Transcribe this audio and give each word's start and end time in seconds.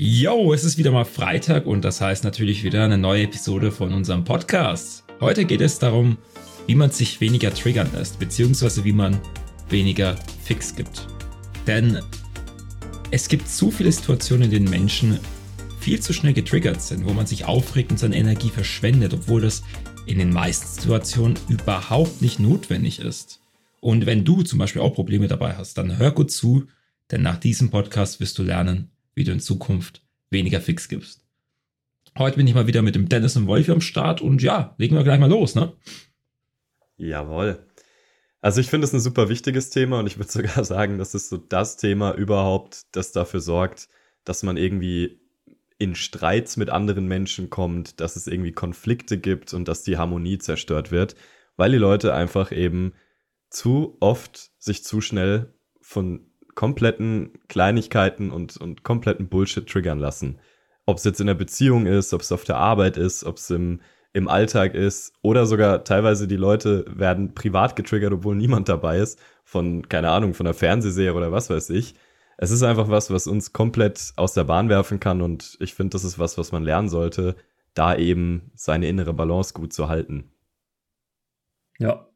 Yo, 0.00 0.52
es 0.52 0.62
ist 0.62 0.78
wieder 0.78 0.92
mal 0.92 1.04
Freitag 1.04 1.66
und 1.66 1.84
das 1.84 2.00
heißt 2.00 2.22
natürlich 2.22 2.62
wieder 2.62 2.84
eine 2.84 2.96
neue 2.96 3.24
Episode 3.24 3.72
von 3.72 3.92
unserem 3.92 4.22
Podcast. 4.22 5.02
Heute 5.18 5.44
geht 5.44 5.60
es 5.60 5.80
darum, 5.80 6.18
wie 6.68 6.76
man 6.76 6.92
sich 6.92 7.20
weniger 7.20 7.52
triggern 7.52 7.90
lässt, 7.92 8.20
beziehungsweise 8.20 8.84
wie 8.84 8.92
man 8.92 9.18
weniger 9.70 10.14
Fix 10.44 10.76
gibt. 10.76 11.08
Denn 11.66 11.98
es 13.10 13.26
gibt 13.26 13.48
zu 13.48 13.72
viele 13.72 13.90
Situationen, 13.90 14.44
in 14.44 14.50
denen 14.52 14.70
Menschen 14.70 15.18
viel 15.80 15.98
zu 15.98 16.12
schnell 16.12 16.32
getriggert 16.32 16.80
sind, 16.80 17.04
wo 17.04 17.12
man 17.12 17.26
sich 17.26 17.46
aufregt 17.46 17.90
und 17.90 17.98
seine 17.98 18.18
Energie 18.18 18.50
verschwendet, 18.50 19.12
obwohl 19.12 19.40
das 19.40 19.64
in 20.06 20.20
den 20.20 20.32
meisten 20.32 20.80
Situationen 20.80 21.36
überhaupt 21.48 22.22
nicht 22.22 22.38
notwendig 22.38 23.00
ist. 23.00 23.40
Und 23.80 24.06
wenn 24.06 24.24
du 24.24 24.42
zum 24.42 24.60
Beispiel 24.60 24.80
auch 24.80 24.94
Probleme 24.94 25.26
dabei 25.26 25.56
hast, 25.56 25.76
dann 25.76 25.98
hör 25.98 26.12
gut 26.12 26.30
zu, 26.30 26.68
denn 27.10 27.22
nach 27.22 27.38
diesem 27.38 27.70
Podcast 27.70 28.20
wirst 28.20 28.38
du 28.38 28.44
lernen, 28.44 28.92
wie 29.18 29.24
du 29.24 29.32
in 29.32 29.40
Zukunft 29.40 30.02
weniger 30.30 30.60
Fix 30.60 30.88
gibst. 30.88 31.24
Heute 32.16 32.36
bin 32.36 32.46
ich 32.46 32.54
mal 32.54 32.68
wieder 32.68 32.82
mit 32.82 32.94
dem 32.94 33.08
Dennis 33.08 33.36
und 33.36 33.48
Wolfi 33.48 33.72
am 33.72 33.80
Start 33.80 34.20
und 34.20 34.42
ja, 34.42 34.74
legen 34.78 34.96
wir 34.96 35.02
gleich 35.02 35.18
mal 35.18 35.28
los, 35.28 35.54
ne? 35.54 35.72
Jawohl. 36.96 37.66
Also 38.40 38.60
ich 38.60 38.68
finde 38.68 38.86
es 38.86 38.92
ein 38.92 39.00
super 39.00 39.28
wichtiges 39.28 39.70
Thema 39.70 39.98
und 39.98 40.06
ich 40.06 40.18
würde 40.18 40.30
sogar 40.32 40.64
sagen, 40.64 40.98
das 40.98 41.14
ist 41.14 41.28
so 41.28 41.36
das 41.36 41.76
Thema 41.76 42.14
überhaupt, 42.14 42.86
das 42.92 43.10
dafür 43.10 43.40
sorgt, 43.40 43.88
dass 44.24 44.44
man 44.44 44.56
irgendwie 44.56 45.20
in 45.78 45.96
Streits 45.96 46.56
mit 46.56 46.70
anderen 46.70 47.06
Menschen 47.06 47.50
kommt, 47.50 48.00
dass 48.00 48.14
es 48.14 48.28
irgendwie 48.28 48.52
Konflikte 48.52 49.18
gibt 49.18 49.52
und 49.52 49.66
dass 49.66 49.82
die 49.82 49.96
Harmonie 49.96 50.38
zerstört 50.38 50.92
wird, 50.92 51.16
weil 51.56 51.72
die 51.72 51.78
Leute 51.78 52.14
einfach 52.14 52.52
eben 52.52 52.94
zu 53.50 53.96
oft 54.00 54.52
sich 54.58 54.84
zu 54.84 55.00
schnell 55.00 55.54
von 55.80 56.27
kompletten 56.58 57.30
Kleinigkeiten 57.46 58.32
und, 58.32 58.56
und 58.56 58.82
kompletten 58.82 59.28
Bullshit 59.28 59.68
triggern 59.68 60.00
lassen. 60.00 60.40
Ob 60.86 60.96
es 60.96 61.04
jetzt 61.04 61.20
in 61.20 61.28
der 61.28 61.34
Beziehung 61.34 61.86
ist, 61.86 62.12
ob 62.12 62.22
es 62.22 62.32
auf 62.32 62.42
der 62.42 62.56
Arbeit 62.56 62.96
ist, 62.96 63.22
ob 63.22 63.36
es 63.36 63.48
im, 63.50 63.80
im 64.12 64.26
Alltag 64.26 64.74
ist 64.74 65.12
oder 65.22 65.46
sogar 65.46 65.84
teilweise 65.84 66.26
die 66.26 66.34
Leute 66.34 66.84
werden 66.88 67.32
privat 67.32 67.76
getriggert, 67.76 68.12
obwohl 68.12 68.34
niemand 68.34 68.68
dabei 68.68 68.98
ist, 68.98 69.20
von, 69.44 69.88
keine 69.88 70.10
Ahnung, 70.10 70.34
von 70.34 70.48
einer 70.48 70.54
Fernsehserie 70.54 71.14
oder 71.14 71.30
was 71.30 71.48
weiß 71.48 71.70
ich. 71.70 71.94
Es 72.38 72.50
ist 72.50 72.64
einfach 72.64 72.88
was, 72.88 73.12
was 73.12 73.28
uns 73.28 73.52
komplett 73.52 74.12
aus 74.16 74.34
der 74.34 74.42
Bahn 74.42 74.68
werfen 74.68 74.98
kann 74.98 75.22
und 75.22 75.56
ich 75.60 75.74
finde, 75.74 75.90
das 75.90 76.02
ist 76.02 76.18
was, 76.18 76.38
was 76.38 76.50
man 76.50 76.64
lernen 76.64 76.88
sollte, 76.88 77.36
da 77.74 77.94
eben 77.94 78.50
seine 78.56 78.88
innere 78.88 79.14
Balance 79.14 79.54
gut 79.54 79.72
zu 79.72 79.88
halten. 79.88 80.32
Ja, 81.78 82.08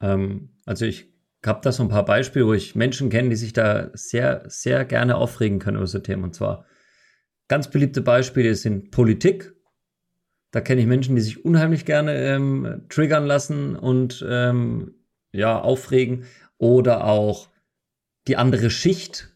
ähm, 0.00 0.50
also 0.64 0.84
ich 0.84 1.10
habe 1.46 1.60
da 1.62 1.72
so 1.72 1.82
ein 1.82 1.88
paar 1.88 2.04
Beispiele, 2.04 2.46
wo 2.46 2.52
ich 2.52 2.74
Menschen 2.74 3.08
kenne, 3.08 3.30
die 3.30 3.36
sich 3.36 3.52
da 3.52 3.90
sehr, 3.94 4.42
sehr 4.46 4.84
gerne 4.84 5.16
aufregen 5.16 5.58
können 5.58 5.78
über 5.78 5.86
so 5.86 5.98
Themen. 5.98 6.24
Und 6.24 6.34
zwar 6.34 6.66
ganz 7.48 7.70
beliebte 7.70 8.02
Beispiele 8.02 8.54
sind 8.54 8.90
Politik. 8.90 9.54
Da 10.50 10.60
kenne 10.60 10.80
ich 10.80 10.86
Menschen, 10.86 11.16
die 11.16 11.22
sich 11.22 11.44
unheimlich 11.44 11.84
gerne 11.84 12.14
ähm, 12.14 12.84
triggern 12.88 13.24
lassen 13.24 13.76
und 13.76 14.24
ähm, 14.28 14.94
ja, 15.32 15.58
aufregen. 15.58 16.24
Oder 16.58 17.04
auch 17.04 17.48
die 18.28 18.36
andere 18.36 18.68
Schicht. 18.68 19.34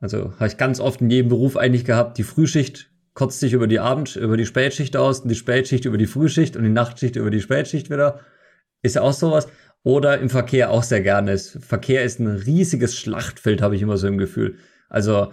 Also 0.00 0.34
habe 0.36 0.48
ich 0.48 0.56
ganz 0.56 0.80
oft 0.80 1.00
in 1.00 1.10
jedem 1.10 1.28
Beruf 1.28 1.56
eigentlich 1.56 1.84
gehabt, 1.84 2.18
die 2.18 2.24
Frühschicht 2.24 2.90
kotzt 3.14 3.40
sich 3.40 3.52
über 3.52 3.66
die 3.66 3.80
Abend, 3.80 4.14
über 4.14 4.36
die 4.36 4.46
Spätschicht 4.46 4.96
aus 4.96 5.20
und 5.20 5.28
die 5.28 5.34
Spätschicht 5.34 5.84
über 5.84 5.98
die 5.98 6.06
Frühschicht 6.06 6.56
und 6.56 6.62
die 6.62 6.68
Nachtschicht 6.68 7.16
über 7.16 7.30
die 7.30 7.40
Spätschicht 7.40 7.90
wieder. 7.90 8.20
Ist 8.82 8.94
ja 8.94 9.02
auch 9.02 9.12
sowas. 9.12 9.48
Oder 9.82 10.18
im 10.18 10.28
Verkehr 10.28 10.70
auch 10.70 10.82
sehr 10.82 11.00
gerne. 11.00 11.38
Verkehr 11.38 12.04
ist 12.04 12.18
ein 12.18 12.26
riesiges 12.26 12.96
Schlachtfeld, 12.96 13.62
habe 13.62 13.76
ich 13.76 13.82
immer 13.82 13.96
so 13.96 14.06
im 14.06 14.18
Gefühl. 14.18 14.56
Also 14.88 15.32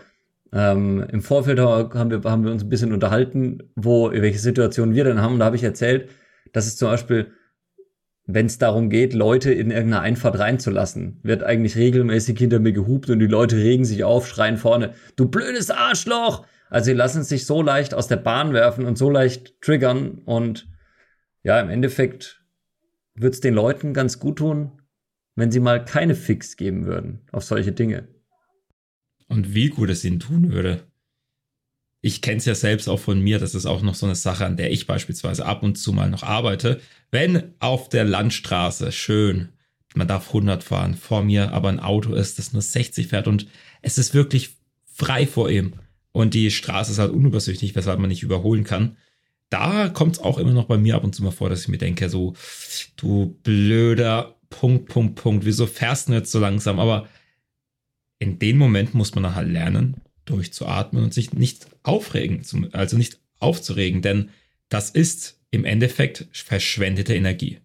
ähm, 0.53 1.05
im 1.11 1.21
Vorfeld 1.21 1.59
haben 1.59 2.11
wir, 2.11 2.23
haben 2.23 2.45
wir 2.45 2.51
uns 2.51 2.63
ein 2.63 2.69
bisschen 2.69 2.93
unterhalten, 2.93 3.71
wo, 3.75 4.11
welche 4.11 4.39
Situationen 4.39 4.95
wir 4.95 5.03
denn 5.03 5.21
haben. 5.21 5.33
Und 5.33 5.39
da 5.39 5.45
habe 5.45 5.55
ich 5.55 5.63
erzählt, 5.63 6.09
dass 6.53 6.67
es 6.67 6.77
zum 6.77 6.89
Beispiel, 6.89 7.31
wenn 8.25 8.45
es 8.45 8.57
darum 8.57 8.89
geht, 8.89 9.13
Leute 9.13 9.51
in 9.51 9.71
irgendeine 9.71 10.01
Einfahrt 10.01 10.39
reinzulassen, 10.39 11.19
wird 11.23 11.43
eigentlich 11.43 11.75
regelmäßig 11.75 12.37
hinter 12.37 12.59
mir 12.59 12.71
gehupt 12.71 13.09
und 13.09 13.19
die 13.19 13.27
Leute 13.27 13.57
regen 13.57 13.85
sich 13.85 14.03
auf, 14.03 14.27
schreien 14.27 14.57
vorne, 14.57 14.93
du 15.15 15.27
blödes 15.27 15.69
Arschloch! 15.69 16.45
Also 16.69 16.85
sie 16.85 16.93
lassen 16.93 17.23
sich 17.23 17.45
so 17.45 17.61
leicht 17.61 17.93
aus 17.93 18.07
der 18.07 18.15
Bahn 18.17 18.53
werfen 18.53 18.85
und 18.85 18.97
so 18.97 19.09
leicht 19.09 19.61
triggern 19.61 20.21
und 20.25 20.67
ja, 21.43 21.59
im 21.59 21.69
Endeffekt 21.69 22.44
würde 23.15 23.33
es 23.33 23.41
den 23.41 23.53
Leuten 23.53 23.93
ganz 23.93 24.19
gut 24.19 24.37
tun, 24.37 24.71
wenn 25.35 25.51
sie 25.51 25.59
mal 25.59 25.83
keine 25.83 26.15
Fix 26.15 26.57
geben 26.57 26.85
würden 26.85 27.21
auf 27.31 27.43
solche 27.43 27.71
Dinge. 27.71 28.07
Und 29.27 29.53
wie 29.55 29.69
gut 29.69 29.89
es 29.89 30.03
ihnen 30.05 30.19
tun 30.19 30.51
würde. 30.51 30.83
Ich 32.01 32.21
kenne 32.21 32.37
es 32.37 32.45
ja 32.45 32.53
selbst 32.53 32.87
auch 32.87 32.99
von 32.99 33.19
mir, 33.19 33.39
das 33.39 33.55
ist 33.55 33.65
auch 33.65 33.81
noch 33.81 33.95
so 33.95 34.05
eine 34.05 34.13
Sache, 34.13 34.45
an 34.45 34.57
der 34.57 34.71
ich 34.71 34.85
beispielsweise 34.85 35.45
ab 35.45 35.63
und 35.63 35.75
zu 35.75 35.91
mal 35.91 36.09
noch 36.09 36.21
arbeite. 36.21 36.79
Wenn 37.09 37.55
auf 37.59 37.89
der 37.89 38.03
Landstraße 38.03 38.91
schön, 38.91 39.49
man 39.95 40.07
darf 40.07 40.27
100 40.27 40.63
fahren, 40.63 40.93
vor 40.93 41.23
mir 41.23 41.51
aber 41.51 41.69
ein 41.69 41.79
Auto 41.79 42.13
ist, 42.13 42.37
das 42.37 42.53
nur 42.53 42.61
60 42.61 43.07
fährt 43.07 43.27
und 43.27 43.47
es 43.81 43.97
ist 43.97 44.13
wirklich 44.13 44.57
frei 44.85 45.25
vor 45.25 45.49
ihm 45.49 45.73
und 46.11 46.33
die 46.33 46.51
Straße 46.51 46.91
ist 46.91 46.99
halt 46.99 47.11
unübersichtlich, 47.11 47.75
weshalb 47.75 47.99
man 47.99 48.09
nicht 48.09 48.23
überholen 48.23 48.63
kann, 48.63 48.97
da 49.55 49.87
kommt 49.87 50.17
es 50.17 50.19
auch 50.19 50.37
immer 50.37 50.51
noch 50.51 50.65
bei 50.65 50.77
mir 50.77 50.95
ab 50.95 51.05
und 51.05 51.15
zu 51.15 51.23
mal 51.23 51.31
vor, 51.31 51.49
dass 51.49 51.61
ich 51.61 51.69
mir 51.69 51.77
denke, 51.77 52.09
so, 52.09 52.33
du 52.97 53.39
blöder 53.43 54.35
Punkt, 54.49 54.89
Punkt, 54.89 55.15
Punkt, 55.15 55.45
wieso 55.45 55.65
fährst 55.65 56.09
du 56.09 56.13
jetzt 56.13 56.31
so 56.31 56.39
langsam? 56.39 56.77
Aber 56.77 57.07
in 58.19 58.37
dem 58.37 58.57
Moment 58.57 58.93
muss 58.93 59.15
man 59.15 59.23
dann 59.23 59.35
halt 59.35 59.49
lernen, 59.49 60.01
durchzuatmen 60.25 61.05
und 61.05 61.13
sich 61.13 61.31
nicht 61.31 61.67
aufregen, 61.83 62.43
also 62.73 62.97
nicht 62.97 63.21
aufzuregen, 63.39 64.01
denn 64.01 64.29
das 64.67 64.89
ist 64.89 65.39
im 65.51 65.63
Endeffekt 65.63 66.27
verschwendete 66.33 67.15
Energie. 67.15 67.59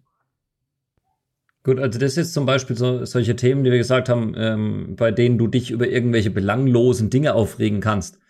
Gut, 1.65 1.81
also 1.81 1.99
das 1.99 2.17
ist 2.17 2.33
zum 2.33 2.47
Beispiel 2.47 2.77
so, 2.77 3.05
solche 3.05 3.35
Themen, 3.35 3.65
die 3.65 3.71
wir 3.73 3.79
gesagt 3.79 4.09
haben, 4.09 4.35
ähm, 4.37 4.95
bei 4.95 5.11
denen 5.11 5.39
du 5.39 5.49
dich 5.49 5.73
über 5.73 5.89
irgendwelche 5.89 6.31
belanglosen 6.31 7.11
Dinge 7.11 7.35
aufregen 7.35 7.81
kannst. 7.81 8.21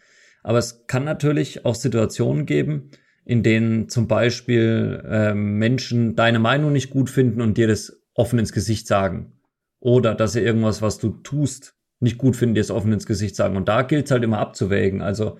Aber 0.43 0.57
es 0.57 0.87
kann 0.87 1.05
natürlich 1.05 1.67
auch 1.67 1.75
Situationen 1.75 2.47
geben, 2.47 2.91
in 3.25 3.43
denen 3.43 3.89
zum 3.89 4.09
Beispiel 4.09 5.05
ähm, 5.09 5.59
Menschen 5.59 6.17
deine 6.17 6.39
Meinung 6.39 6.73
nicht 6.73 6.91
gut 6.91 7.11
finden 7.11 7.41
und 7.41 7.57
dir 7.57 7.69
das 7.69 8.03
offen 8.15 8.39
ins 8.39 8.53
Gesicht 8.53 8.87
sagen. 8.87 9.33
Oder 9.79 10.15
dass 10.15 10.33
sie 10.33 10.41
irgendwas, 10.41 10.83
was 10.83 10.99
du 10.99 11.11
tust, 11.11 11.75
nicht 12.01 12.19
gut 12.19 12.37
finden, 12.37 12.55
dir 12.55 12.61
es 12.61 12.71
offen 12.71 12.93
ins 12.93 13.07
Gesicht 13.07 13.37
sagen. 13.37 13.57
Und 13.57 13.69
da 13.69 13.83
gilt 13.83 14.07
es 14.07 14.11
halt 14.11 14.25
immer 14.25 14.39
abzuwägen. 14.39 15.03
Also 15.03 15.39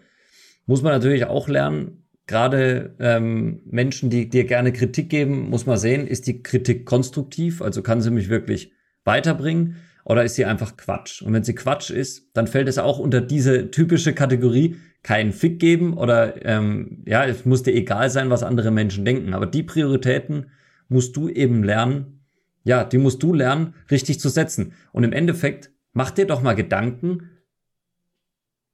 muss 0.67 0.83
man 0.83 0.93
natürlich 0.93 1.25
auch 1.25 1.49
lernen, 1.49 2.05
gerade 2.27 2.95
ähm, 3.01 3.61
Menschen, 3.65 4.09
die 4.09 4.29
dir 4.29 4.45
gerne 4.45 4.73
Kritik 4.73 5.11
geben, 5.11 5.51
muss 5.51 5.67
man 5.67 5.79
sehen, 5.79 6.07
ist 6.07 6.29
die 6.29 6.43
Kritik 6.43 6.87
konstruktiv, 6.87 7.61
also 7.61 7.83
kann 7.83 8.01
sie 8.01 8.13
mich 8.13 8.29
wirklich 8.29 8.73
weiterbringen 9.05 9.77
oder 10.05 10.23
ist 10.23 10.37
sie 10.37 10.45
einfach 10.45 10.77
Quatsch? 10.77 11.23
Und 11.23 11.33
wenn 11.33 11.43
sie 11.43 11.57
Quatsch 11.57 11.91
ist, 11.91 12.31
dann 12.35 12.47
fällt 12.47 12.69
es 12.69 12.79
auch 12.79 13.01
unter 13.01 13.21
diese 13.21 13.73
typische 13.73 14.13
Kategorie, 14.13 14.77
keinen 15.03 15.33
Fick 15.33 15.59
geben 15.59 15.95
oder 15.95 16.45
ähm, 16.45 17.03
ja, 17.07 17.25
es 17.25 17.45
muss 17.45 17.63
dir 17.63 17.75
egal 17.75 18.11
sein, 18.11 18.31
was 18.31 18.43
andere 18.43 18.71
Menschen 18.71 19.05
denken. 19.05 19.35
Aber 19.35 19.47
die 19.47 19.63
Prioritäten 19.63 20.51
musst 20.89 21.17
du 21.17 21.29
eben 21.29 21.63
lernen, 21.65 22.21
ja, 22.65 22.85
die 22.85 22.99
musst 22.99 23.23
du 23.23 23.33
lernen, 23.33 23.75
richtig 23.91 24.21
zu 24.21 24.29
setzen. 24.29 24.75
Und 24.93 25.05
im 25.05 25.13
Endeffekt, 25.13 25.71
mach 25.93 26.11
dir 26.11 26.27
doch 26.27 26.43
mal 26.43 26.55
Gedanken, 26.55 27.31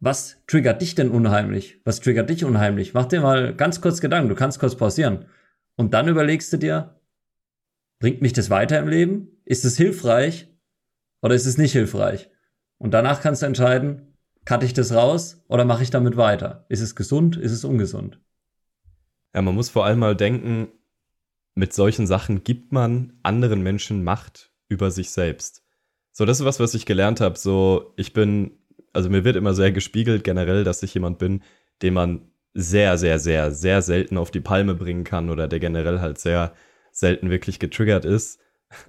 was 0.00 0.42
triggert 0.46 0.82
dich 0.82 0.94
denn 0.94 1.10
unheimlich? 1.10 1.80
Was 1.84 2.00
triggert 2.00 2.28
dich 2.28 2.44
unheimlich? 2.44 2.92
Mach 2.94 3.06
dir 3.06 3.20
mal 3.20 3.54
ganz 3.54 3.80
kurz 3.80 4.00
Gedanken, 4.00 4.28
du 4.28 4.34
kannst 4.34 4.58
kurz 4.58 4.74
pausieren. 4.74 5.26
Und 5.76 5.94
dann 5.94 6.08
überlegst 6.08 6.52
du 6.52 6.56
dir, 6.56 7.00
bringt 7.98 8.20
mich 8.20 8.32
das 8.32 8.50
weiter 8.50 8.78
im 8.78 8.88
Leben? 8.88 9.28
Ist 9.44 9.64
es 9.64 9.76
hilfreich 9.76 10.48
oder 11.22 11.34
ist 11.34 11.46
es 11.46 11.56
nicht 11.56 11.72
hilfreich? 11.72 12.30
Und 12.78 12.92
danach 12.92 13.20
kannst 13.20 13.42
du 13.42 13.46
entscheiden, 13.46 14.05
Cutte 14.46 14.64
ich 14.64 14.72
das 14.72 14.94
raus 14.94 15.44
oder 15.48 15.64
mache 15.64 15.82
ich 15.82 15.90
damit 15.90 16.16
weiter? 16.16 16.64
Ist 16.68 16.80
es 16.80 16.94
gesund? 16.94 17.36
Ist 17.36 17.52
es 17.52 17.64
ungesund? 17.64 18.20
Ja, 19.34 19.42
man 19.42 19.54
muss 19.54 19.68
vor 19.68 19.84
allem 19.84 19.98
mal 19.98 20.16
denken, 20.16 20.68
mit 21.54 21.72
solchen 21.74 22.06
Sachen 22.06 22.44
gibt 22.44 22.72
man 22.72 23.18
anderen 23.22 23.62
Menschen 23.62 24.04
Macht 24.04 24.52
über 24.68 24.90
sich 24.90 25.10
selbst. 25.10 25.62
So, 26.12 26.24
das 26.24 26.40
ist 26.40 26.46
was, 26.46 26.60
was 26.60 26.74
ich 26.74 26.86
gelernt 26.86 27.20
habe. 27.20 27.36
So, 27.36 27.92
ich 27.96 28.12
bin, 28.12 28.52
also 28.92 29.10
mir 29.10 29.24
wird 29.24 29.36
immer 29.36 29.52
sehr 29.52 29.72
gespiegelt 29.72 30.22
generell, 30.24 30.64
dass 30.64 30.82
ich 30.82 30.94
jemand 30.94 31.18
bin, 31.18 31.42
den 31.82 31.94
man 31.94 32.30
sehr, 32.54 32.96
sehr, 32.98 33.18
sehr, 33.18 33.50
sehr 33.50 33.82
selten 33.82 34.16
auf 34.16 34.30
die 34.30 34.40
Palme 34.40 34.74
bringen 34.74 35.04
kann 35.04 35.28
oder 35.28 35.48
der 35.48 35.60
generell 35.60 36.00
halt 36.00 36.18
sehr 36.18 36.54
selten 36.92 37.30
wirklich 37.30 37.58
getriggert 37.58 38.04
ist. 38.04 38.40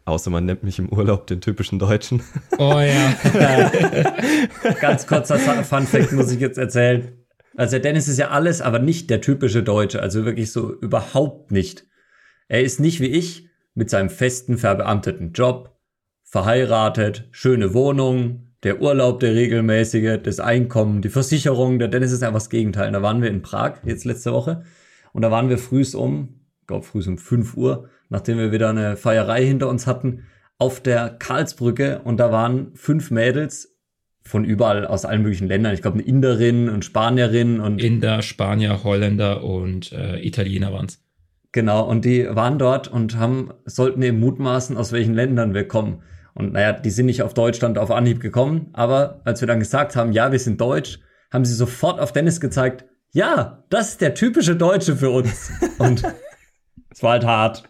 Außer 0.05 0.29
man 0.29 0.45
nennt 0.45 0.63
mich 0.63 0.79
im 0.79 0.89
Urlaub 0.89 1.27
den 1.27 1.41
typischen 1.41 1.79
Deutschen. 1.79 2.21
Oh 2.57 2.79
ja. 2.79 3.71
Ganz 4.81 5.05
kurzer 5.07 5.37
Fun-Fact 5.37 6.11
muss 6.13 6.31
ich 6.31 6.39
jetzt 6.39 6.57
erzählen. 6.57 7.17
Also 7.55 7.71
der 7.71 7.79
Dennis 7.81 8.07
ist 8.07 8.19
ja 8.19 8.29
alles, 8.29 8.61
aber 8.61 8.79
nicht 8.79 9.09
der 9.09 9.21
typische 9.21 9.63
Deutsche. 9.63 10.01
Also 10.01 10.25
wirklich 10.25 10.51
so 10.51 10.73
überhaupt 10.73 11.51
nicht. 11.51 11.85
Er 12.47 12.63
ist 12.63 12.79
nicht 12.79 12.99
wie 12.99 13.07
ich 13.07 13.49
mit 13.73 13.89
seinem 13.89 14.09
festen, 14.09 14.57
verbeamteten 14.57 15.33
Job, 15.33 15.77
verheiratet, 16.23 17.27
schöne 17.31 17.73
Wohnung, 17.73 18.53
der 18.63 18.81
Urlaub, 18.81 19.19
der 19.19 19.35
regelmäßige, 19.35 20.19
das 20.21 20.39
Einkommen, 20.39 21.01
die 21.01 21.09
Versicherung. 21.09 21.79
Der 21.79 21.87
Dennis 21.87 22.11
ist 22.11 22.23
einfach 22.23 22.39
das 22.39 22.49
Gegenteil. 22.49 22.91
Da 22.91 23.01
waren 23.01 23.21
wir 23.21 23.29
in 23.29 23.41
Prag 23.41 23.79
jetzt 23.85 24.05
letzte 24.05 24.33
Woche 24.33 24.63
und 25.13 25.21
da 25.21 25.31
waren 25.31 25.49
wir 25.49 25.57
frühs 25.57 25.95
um, 25.95 26.41
ich 26.61 26.67
glaube 26.67 26.85
frühs 26.85 27.07
um 27.07 27.17
5 27.17 27.55
Uhr, 27.55 27.89
nachdem 28.09 28.37
wir 28.37 28.51
wieder 28.51 28.69
eine 28.69 28.97
Feierei 28.97 29.45
hinter 29.45 29.69
uns 29.69 29.87
hatten, 29.87 30.23
auf 30.57 30.81
der 30.81 31.09
Karlsbrücke 31.09 32.01
und 32.03 32.17
da 32.17 32.31
waren 32.31 32.71
fünf 32.75 33.11
Mädels 33.11 33.77
von 34.23 34.43
überall 34.43 34.85
aus 34.85 35.05
allen 35.05 35.21
möglichen 35.21 35.47
Ländern. 35.47 35.73
Ich 35.73 35.81
glaube, 35.81 35.99
eine 35.99 36.07
Inderin 36.07 36.69
und 36.69 36.83
Spanierin 36.83 37.59
und. 37.59 37.81
Inder, 37.81 38.21
Spanier, 38.21 38.83
Holländer 38.83 39.43
und 39.43 39.91
äh, 39.91 40.19
Italiener 40.19 40.73
waren's. 40.73 41.01
Genau, 41.53 41.87
und 41.87 42.05
die 42.05 42.27
waren 42.29 42.59
dort 42.59 42.87
und 42.87 43.17
haben, 43.17 43.51
sollten 43.65 44.01
eben 44.01 44.19
mutmaßen, 44.19 44.77
aus 44.77 44.91
welchen 44.91 45.13
Ländern 45.13 45.53
wir 45.53 45.67
kommen. 45.67 46.03
Und 46.33 46.53
naja, 46.53 46.73
die 46.73 46.89
sind 46.89 47.07
nicht 47.07 47.23
auf 47.23 47.33
Deutschland 47.33 47.79
auf 47.79 47.89
Anhieb 47.89 48.19
gekommen, 48.19 48.69
aber 48.73 49.21
als 49.23 49.41
wir 49.41 49.47
dann 49.47 49.59
gesagt 49.59 49.95
haben, 49.95 50.11
ja, 50.11 50.31
wir 50.31 50.37
sind 50.37 50.61
Deutsch, 50.61 50.99
haben 51.31 51.45
sie 51.45 51.55
sofort 51.55 51.99
auf 51.99 52.11
Dennis 52.11 52.39
gezeigt, 52.39 52.85
ja, 53.11 53.63
das 53.69 53.89
ist 53.89 54.01
der 54.01 54.13
typische 54.13 54.55
Deutsche 54.55 54.95
für 54.95 55.09
uns. 55.09 55.51
Und 55.79 56.03
es 56.91 57.01
war 57.01 57.13
halt 57.13 57.25
hart. 57.25 57.63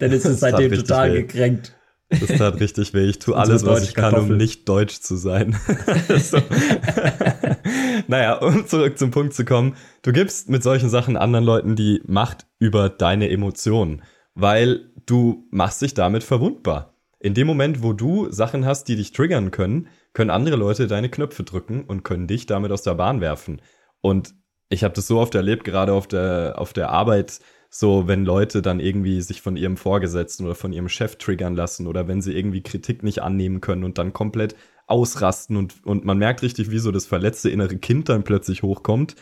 Dennis 0.00 0.24
ist 0.24 0.40
seitdem 0.40 0.72
total 0.72 1.12
weh. 1.12 1.22
gekränkt. 1.22 1.74
Das 2.08 2.38
tat 2.38 2.60
richtig 2.60 2.94
weh. 2.94 3.04
Ich 3.04 3.18
tue 3.18 3.36
alles, 3.36 3.64
was 3.64 3.82
ich 3.82 3.94
kann, 3.94 4.14
um 4.14 4.36
nicht 4.36 4.68
deutsch 4.68 5.00
zu 5.00 5.16
sein. 5.16 5.56
naja, 8.06 8.34
um 8.34 8.66
zurück 8.66 8.98
zum 8.98 9.10
Punkt 9.10 9.34
zu 9.34 9.44
kommen. 9.44 9.76
Du 10.02 10.12
gibst 10.12 10.48
mit 10.48 10.62
solchen 10.62 10.88
Sachen 10.88 11.16
anderen 11.16 11.44
Leuten 11.44 11.76
die 11.76 12.02
Macht 12.06 12.46
über 12.58 12.88
deine 12.88 13.30
Emotionen, 13.30 14.02
weil 14.34 14.92
du 15.06 15.46
machst 15.50 15.82
dich 15.82 15.94
damit 15.94 16.24
verwundbar. 16.24 16.94
In 17.18 17.34
dem 17.34 17.46
Moment, 17.46 17.82
wo 17.82 17.94
du 17.94 18.30
Sachen 18.30 18.66
hast, 18.66 18.88
die 18.88 18.96
dich 18.96 19.12
triggern 19.12 19.50
können, 19.50 19.88
können 20.12 20.30
andere 20.30 20.56
Leute 20.56 20.86
deine 20.86 21.08
Knöpfe 21.08 21.42
drücken 21.42 21.84
und 21.84 22.04
können 22.04 22.26
dich 22.26 22.46
damit 22.46 22.70
aus 22.70 22.82
der 22.82 22.94
Bahn 22.94 23.20
werfen. 23.20 23.62
Und 24.02 24.34
ich 24.68 24.84
habe 24.84 24.94
das 24.94 25.06
so 25.06 25.18
oft 25.18 25.34
erlebt, 25.34 25.64
gerade 25.64 25.92
auf 25.92 26.06
der, 26.06 26.54
auf 26.58 26.72
der 26.72 26.90
Arbeit, 26.90 27.40
so 27.76 28.06
wenn 28.06 28.24
Leute 28.24 28.62
dann 28.62 28.78
irgendwie 28.78 29.20
sich 29.20 29.42
von 29.42 29.56
ihrem 29.56 29.76
Vorgesetzten 29.76 30.44
oder 30.44 30.54
von 30.54 30.72
ihrem 30.72 30.88
Chef 30.88 31.16
triggern 31.16 31.56
lassen 31.56 31.88
oder 31.88 32.06
wenn 32.06 32.22
sie 32.22 32.32
irgendwie 32.32 32.62
Kritik 32.62 33.02
nicht 33.02 33.20
annehmen 33.20 33.60
können 33.60 33.82
und 33.82 33.98
dann 33.98 34.12
komplett 34.12 34.54
ausrasten 34.86 35.56
und, 35.56 35.84
und 35.84 36.04
man 36.04 36.18
merkt 36.18 36.42
richtig, 36.42 36.70
wie 36.70 36.78
so 36.78 36.92
das 36.92 37.04
verletzte 37.04 37.50
innere 37.50 37.76
Kind 37.76 38.08
dann 38.08 38.22
plötzlich 38.22 38.62
hochkommt 38.62 39.16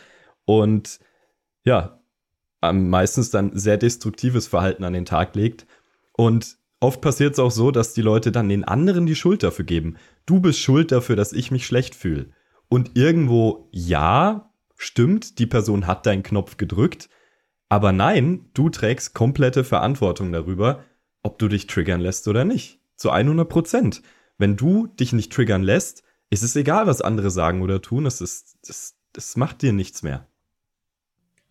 und 0.45 0.99
ja, 1.63 1.99
meistens 2.61 3.31
dann 3.31 3.57
sehr 3.57 3.77
destruktives 3.77 4.45
Verhalten 4.45 4.83
an 4.83 4.93
den 4.93 5.05
Tag 5.05 5.33
legt. 5.35 5.65
Und 6.11 6.57
Oft 6.79 6.99
passiert 6.99 7.31
es 7.31 7.39
auch 7.39 7.49
so, 7.49 7.71
dass 7.71 7.93
die 7.93 8.01
Leute 8.01 8.33
dann 8.33 8.49
den 8.49 8.65
anderen 8.65 9.05
die 9.05 9.15
Schuld 9.15 9.41
dafür 9.41 9.63
geben. 9.63 9.95
Du 10.25 10.41
bist 10.41 10.59
schuld 10.59 10.91
dafür, 10.91 11.15
dass 11.15 11.31
ich 11.31 11.49
mich 11.49 11.65
schlecht 11.65 11.95
fühle. 11.95 12.31
Und 12.67 12.97
irgendwo, 12.97 13.69
ja, 13.71 14.51
stimmt, 14.75 15.39
die 15.39 15.45
Person 15.45 15.87
hat 15.87 16.05
deinen 16.05 16.23
Knopf 16.23 16.57
gedrückt, 16.57 17.07
aber 17.73 17.91
nein, 17.91 18.45
du 18.53 18.69
trägst 18.69 19.15
komplette 19.15 19.63
Verantwortung 19.63 20.31
darüber, 20.31 20.83
ob 21.23 21.39
du 21.39 21.47
dich 21.47 21.65
triggern 21.65 22.01
lässt 22.01 22.27
oder 22.27 22.45
nicht. 22.45 22.79
Zu 22.97 23.09
100 23.09 23.49
Prozent. 23.49 24.03
Wenn 24.37 24.55
du 24.55 24.85
dich 24.85 25.11
nicht 25.11 25.33
triggern 25.33 25.63
lässt, 25.63 26.03
ist 26.29 26.43
es 26.43 26.55
egal, 26.55 26.85
was 26.85 27.01
andere 27.01 27.31
sagen 27.31 27.63
oder 27.63 27.81
tun. 27.81 28.05
Es 28.05 28.21
ist, 28.21 28.59
das, 28.67 28.93
das 29.13 29.37
macht 29.37 29.63
dir 29.63 29.73
nichts 29.73 30.03
mehr. 30.03 30.27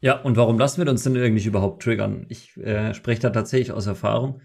Ja, 0.01 0.21
und 0.21 0.37
warum 0.37 0.61
lassen 0.61 0.85
wir 0.85 0.89
uns 0.89 1.03
denn 1.03 1.17
eigentlich 1.17 1.47
überhaupt 1.47 1.83
triggern? 1.83 2.27
Ich 2.29 2.57
äh, 2.57 2.95
spreche 2.95 3.23
da 3.23 3.31
tatsächlich 3.31 3.73
aus 3.73 3.89
Erfahrung. 3.89 4.43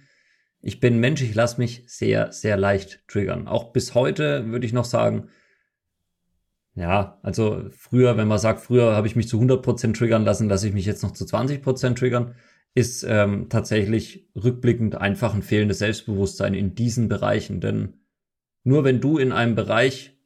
Ich 0.62 0.80
bin 0.80 0.98
Mensch, 0.98 1.22
ich 1.22 1.36
lasse 1.36 1.62
mich 1.62 1.84
sehr, 1.86 2.32
sehr 2.32 2.58
leicht 2.58 3.08
triggern. 3.08 3.48
Auch 3.48 3.72
bis 3.72 3.94
heute 3.94 4.48
würde 4.48 4.66
ich 4.66 4.74
noch 4.74 4.86
sagen, 4.86 5.30
ja, 6.78 7.18
also 7.24 7.66
früher, 7.72 8.18
wenn 8.18 8.28
man 8.28 8.38
sagt, 8.38 8.62
früher 8.62 8.96
habe 8.96 9.08
ich 9.08 9.16
mich 9.16 9.28
zu 9.28 9.42
100% 9.42 9.98
triggern 9.98 10.24
lassen, 10.24 10.48
lasse 10.48 10.68
ich 10.68 10.76
mich 10.76 10.86
jetzt 10.86 11.02
noch 11.02 11.12
zu 11.12 11.26
20% 11.26 11.96
triggern, 11.96 12.36
ist 12.76 13.04
ähm, 13.04 13.48
tatsächlich 13.50 14.30
rückblickend 14.36 14.96
einfach 14.96 15.34
ein 15.34 15.42
fehlendes 15.42 15.80
Selbstbewusstsein 15.80 16.54
in 16.54 16.76
diesen 16.76 17.08
Bereichen. 17.08 17.62
Denn 17.62 17.94
nur 18.64 18.84
wenn 18.84 19.02
du 19.02 19.18
in 19.18 19.32
einem 19.32 19.56
Bereich 19.56 20.20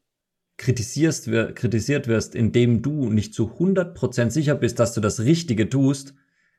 kritisierst, 0.58 1.30
kritisiert 1.56 2.10
wirst, 2.10 2.36
in 2.36 2.52
dem 2.52 2.82
du 2.82 3.10
nicht 3.10 3.34
zu 3.34 3.54
100% 3.58 4.30
sicher 4.32 4.56
bist, 4.56 4.78
dass 4.78 4.94
du 4.94 5.00
das 5.00 5.22
Richtige 5.22 5.70
tust, 5.70 6.16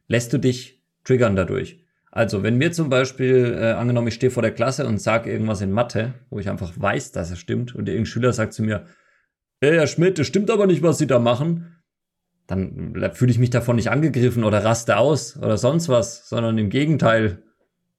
lässt 0.08 0.32
du 0.32 0.38
dich 0.38 0.82
triggern 1.04 1.36
dadurch. 1.36 1.84
Also, 2.10 2.42
wenn 2.42 2.56
mir 2.56 2.72
zum 2.72 2.88
Beispiel, 2.88 3.56
äh, 3.58 3.72
angenommen, 3.72 4.08
ich 4.08 4.14
stehe 4.14 4.30
vor 4.30 4.42
der 4.42 4.52
Klasse 4.52 4.86
und 4.86 5.00
sage 5.00 5.30
irgendwas 5.30 5.60
in 5.60 5.70
Mathe, 5.70 6.14
wo 6.30 6.38
ich 6.38 6.48
einfach 6.48 6.72
weiß, 6.76 7.12
dass 7.12 7.30
es 7.30 7.38
stimmt, 7.38 7.74
und 7.74 7.88
irgendein 7.88 8.06
Schüler 8.06 8.32
sagt 8.32 8.54
zu 8.54 8.62
mir, 8.62 8.86
ey, 9.62 9.76
Herr 9.76 9.86
Schmidt, 9.86 10.18
das 10.18 10.26
stimmt 10.26 10.50
aber 10.50 10.66
nicht, 10.66 10.82
was 10.82 10.98
Sie 10.98 11.06
da 11.06 11.18
machen, 11.18 11.76
dann 12.46 12.94
fühle 13.14 13.30
ich 13.30 13.38
mich 13.38 13.50
davon 13.50 13.76
nicht 13.76 13.90
angegriffen 13.90 14.44
oder 14.44 14.64
raste 14.64 14.96
aus 14.96 15.36
oder 15.36 15.56
sonst 15.56 15.88
was, 15.88 16.28
sondern 16.28 16.58
im 16.58 16.68
Gegenteil. 16.68 17.42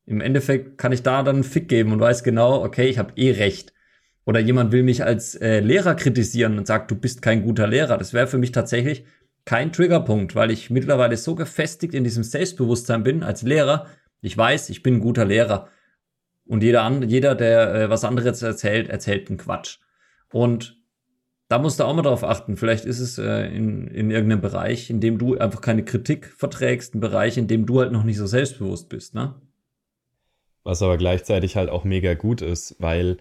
Im 0.06 0.19
Endeffekt 0.19 0.77
kann 0.77 0.92
ich 0.92 1.01
da 1.01 1.24
dann 1.24 1.38
einen 1.38 1.44
Fick 1.45 1.69
geben 1.69 1.94
und 1.94 2.01
weiß 2.01 2.24
genau, 2.24 2.63
okay, 2.63 2.88
ich 2.88 2.98
habe 2.98 3.13
eh 3.15 3.31
recht. 3.31 3.74
Oder 4.25 4.42
jemand 4.42 4.71
will 4.74 4.83
mich 4.83 5.04
als 5.04 5.36
äh, 5.36 5.62
Lehrer 5.62 5.95
kritisieren 5.95 6.57
und 6.57 6.68
sagt, 6.68 6.92
du 6.92 6.95
bist 6.95 7.21
kein 7.21 7.42
guter 7.42 7.68
Lehrer. 7.68 7.98
Das 7.98 8.13
wäre 8.13 8.27
für 8.27 8.38
mich 8.38 8.51
tatsächlich 8.51 9.06
kein 9.45 9.71
Triggerpunkt, 9.71 10.36
weil 10.36 10.51
ich 10.51 10.69
mittlerweile 10.69 11.15
so 11.15 11.36
gefestigt 11.36 11.94
in 11.94 12.04
diesem 12.04 12.24
Selbstbewusstsein 12.24 13.04
bin 13.04 13.24
als 13.24 13.42
Lehrer, 13.42 13.88
ich 14.21 14.38
weiß, 14.38 14.69
ich 14.69 14.83
bin 14.83 14.95
ein 14.95 15.00
guter 15.01 15.25
Lehrer. 15.25 15.69
Und 16.45 16.63
jeder, 16.63 16.89
jeder 17.06 17.36
der 17.36 17.75
äh, 17.75 17.89
was 17.89 18.04
anderes 18.04 18.42
erzählt, 18.42 18.89
erzählt 18.89 19.30
einen 19.30 19.38
Quatsch. 19.38 19.80
Und 20.31 20.82
da 21.53 21.59
musst 21.59 21.79
du 21.79 21.83
auch 21.83 21.94
mal 21.94 22.01
drauf 22.01 22.23
achten. 22.23 22.57
Vielleicht 22.57 22.85
ist 22.85 23.00
es 23.00 23.19
äh, 23.19 23.45
in, 23.45 23.88
in 23.88 24.09
irgendeinem 24.09 24.41
Bereich, 24.41 24.89
in 24.89 25.00
dem 25.00 25.19
du 25.19 25.38
einfach 25.38 25.61
keine 25.61 25.85
Kritik 25.85 26.33
verträgst, 26.35 26.95
ein 26.95 27.00
Bereich, 27.00 27.38
in 27.38 27.47
dem 27.47 27.67
du 27.67 27.79
halt 27.79 27.91
noch 27.91 28.03
nicht 28.03 28.17
so 28.17 28.25
selbstbewusst 28.25 28.89
bist, 28.89 29.13
ne? 29.13 29.35
Was 30.63 30.81
aber 30.81 30.97
gleichzeitig 30.97 31.55
halt 31.55 31.69
auch 31.69 31.83
mega 31.83 32.15
gut 32.15 32.41
ist, 32.41 32.75
weil 32.79 33.17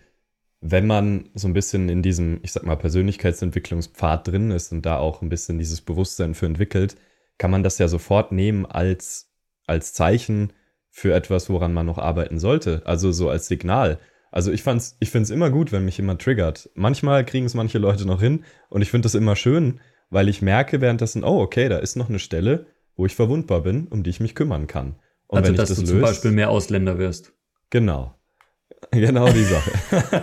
wenn 0.62 0.86
man 0.86 1.28
so 1.34 1.46
ein 1.46 1.52
bisschen 1.52 1.90
in 1.90 2.00
diesem, 2.00 2.40
ich 2.42 2.52
sag 2.52 2.64
mal, 2.64 2.76
Persönlichkeitsentwicklungspfad 2.76 4.28
drin 4.28 4.50
ist 4.50 4.72
und 4.72 4.86
da 4.86 4.96
auch 4.96 5.20
ein 5.20 5.28
bisschen 5.28 5.58
dieses 5.58 5.82
Bewusstsein 5.82 6.34
für 6.34 6.46
entwickelt, 6.46 6.96
kann 7.36 7.50
man 7.50 7.62
das 7.62 7.76
ja 7.76 7.86
sofort 7.86 8.32
nehmen 8.32 8.64
als, 8.64 9.30
als 9.66 9.92
Zeichen, 9.92 10.54
für 10.88 11.12
etwas, 11.12 11.50
woran 11.50 11.74
man 11.74 11.84
noch 11.84 11.98
arbeiten 11.98 12.38
sollte. 12.38 12.80
Also 12.86 13.12
so 13.12 13.28
als 13.28 13.46
Signal. 13.46 13.98
Also 14.32 14.50
ich 14.50 14.62
fand's, 14.62 14.96
ich 14.98 15.10
find's 15.10 15.30
immer 15.30 15.50
gut, 15.50 15.72
wenn 15.72 15.84
mich 15.84 15.98
jemand 15.98 16.22
triggert. 16.22 16.70
Manchmal 16.74 17.24
kriegen 17.24 17.44
es 17.44 17.54
manche 17.54 17.78
Leute 17.78 18.06
noch 18.06 18.20
hin 18.20 18.44
und 18.70 18.80
ich 18.80 18.90
finde 18.90 19.04
das 19.04 19.14
immer 19.14 19.36
schön, 19.36 19.80
weil 20.08 20.28
ich 20.28 20.40
merke 20.40 20.80
währenddessen, 20.80 21.22
oh, 21.22 21.40
okay, 21.40 21.68
da 21.68 21.76
ist 21.76 21.96
noch 21.96 22.08
eine 22.08 22.18
Stelle, 22.18 22.66
wo 22.96 23.04
ich 23.04 23.14
verwundbar 23.14 23.60
bin, 23.60 23.86
um 23.88 24.02
die 24.02 24.10
ich 24.10 24.20
mich 24.20 24.34
kümmern 24.34 24.66
kann. 24.66 24.96
Und 25.26 25.38
also, 25.38 25.50
wenn 25.50 25.56
dass 25.56 25.70
ich 25.70 25.76
das 25.76 25.84
du 25.84 25.92
löst, 25.92 25.92
zum 25.92 26.00
Beispiel 26.00 26.30
mehr 26.32 26.50
Ausländer 26.50 26.98
wirst. 26.98 27.32
Genau. 27.70 28.18
Genau 28.90 29.28
die 29.30 29.44
Sache. 29.44 29.70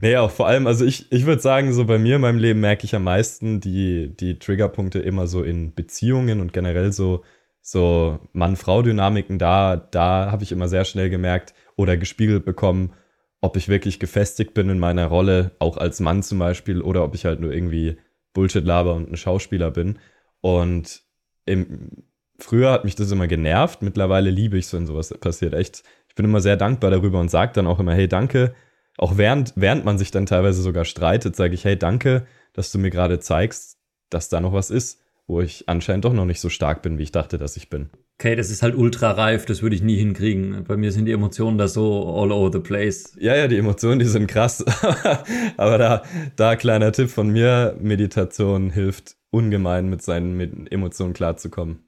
naja, 0.00 0.22
auch 0.22 0.32
vor 0.32 0.48
allem, 0.48 0.66
also 0.66 0.84
ich, 0.84 1.12
ich 1.12 1.26
würde 1.26 1.40
sagen, 1.40 1.72
so 1.72 1.84
bei 1.84 1.96
mir 1.96 2.16
in 2.16 2.22
meinem 2.22 2.40
Leben 2.40 2.58
merke 2.58 2.84
ich 2.84 2.94
am 2.96 3.04
meisten 3.04 3.60
die, 3.60 4.16
die 4.16 4.40
Triggerpunkte 4.40 4.98
immer 4.98 5.28
so 5.28 5.44
in 5.44 5.72
Beziehungen 5.72 6.40
und 6.40 6.52
generell 6.52 6.90
so 6.90 7.22
so 7.62 8.20
Mann-Frau-Dynamiken, 8.32 9.40
da, 9.40 9.76
da 9.76 10.30
habe 10.30 10.44
ich 10.44 10.52
immer 10.52 10.68
sehr 10.68 10.84
schnell 10.84 11.10
gemerkt 11.10 11.52
oder 11.76 11.96
gespiegelt 11.96 12.44
bekommen, 12.44 12.92
ob 13.40 13.56
ich 13.56 13.68
wirklich 13.68 13.98
gefestigt 14.00 14.54
bin 14.54 14.68
in 14.70 14.78
meiner 14.78 15.06
Rolle, 15.06 15.52
auch 15.58 15.76
als 15.76 16.00
Mann 16.00 16.22
zum 16.22 16.38
Beispiel, 16.38 16.80
oder 16.80 17.04
ob 17.04 17.14
ich 17.14 17.24
halt 17.24 17.40
nur 17.40 17.52
irgendwie 17.52 17.98
Bullshit 18.32 18.64
laber 18.64 18.94
und 18.94 19.10
ein 19.10 19.16
Schauspieler 19.16 19.70
bin. 19.70 19.98
Und 20.40 21.02
im, 21.44 22.04
früher 22.38 22.72
hat 22.72 22.84
mich 22.84 22.94
das 22.94 23.10
immer 23.12 23.26
genervt, 23.26 23.82
mittlerweile 23.82 24.30
liebe 24.30 24.58
ich 24.58 24.66
es, 24.66 24.72
wenn 24.72 24.86
sowas 24.86 25.14
passiert. 25.20 25.54
Echt, 25.54 25.82
ich 26.08 26.14
bin 26.14 26.24
immer 26.24 26.40
sehr 26.40 26.56
dankbar 26.56 26.90
darüber 26.90 27.20
und 27.20 27.30
sage 27.30 27.52
dann 27.54 27.66
auch 27.66 27.78
immer, 27.78 27.94
hey, 27.94 28.08
danke. 28.08 28.54
Auch 28.98 29.18
während, 29.18 29.52
während 29.56 29.84
man 29.84 29.98
sich 29.98 30.10
dann 30.10 30.26
teilweise 30.26 30.62
sogar 30.62 30.86
streitet, 30.86 31.36
sage 31.36 31.54
ich, 31.54 31.64
hey, 31.64 31.78
danke, 31.78 32.26
dass 32.54 32.72
du 32.72 32.78
mir 32.78 32.90
gerade 32.90 33.20
zeigst, 33.20 33.78
dass 34.08 34.30
da 34.30 34.40
noch 34.40 34.54
was 34.54 34.70
ist 34.70 35.02
wo 35.26 35.40
ich 35.40 35.68
anscheinend 35.68 36.04
doch 36.04 36.12
noch 36.12 36.24
nicht 36.24 36.40
so 36.40 36.48
stark 36.48 36.82
bin, 36.82 36.98
wie 36.98 37.04
ich 37.04 37.12
dachte, 37.12 37.38
dass 37.38 37.56
ich 37.56 37.68
bin. 37.68 37.90
Okay, 38.18 38.34
das 38.34 38.50
ist 38.50 38.62
halt 38.62 38.74
ultra 38.74 39.10
reif, 39.10 39.44
das 39.44 39.60
würde 39.60 39.76
ich 39.76 39.82
nie 39.82 39.96
hinkriegen. 39.96 40.64
Bei 40.64 40.78
mir 40.78 40.90
sind 40.90 41.04
die 41.04 41.12
Emotionen 41.12 41.58
da 41.58 41.68
so 41.68 42.16
all 42.16 42.32
over 42.32 42.50
the 42.50 42.60
place. 42.60 43.14
Ja, 43.20 43.36
ja, 43.36 43.46
die 43.46 43.58
Emotionen, 43.58 43.98
die 43.98 44.06
sind 44.06 44.26
krass. 44.26 44.64
Aber 45.58 45.76
da, 45.76 46.02
da 46.34 46.56
kleiner 46.56 46.92
Tipp 46.92 47.10
von 47.10 47.28
mir, 47.28 47.76
Meditation 47.78 48.70
hilft 48.70 49.16
ungemein, 49.30 49.90
mit 49.90 50.00
seinen 50.00 50.34
mit 50.34 50.72
Emotionen 50.72 51.12
klarzukommen. 51.12 51.80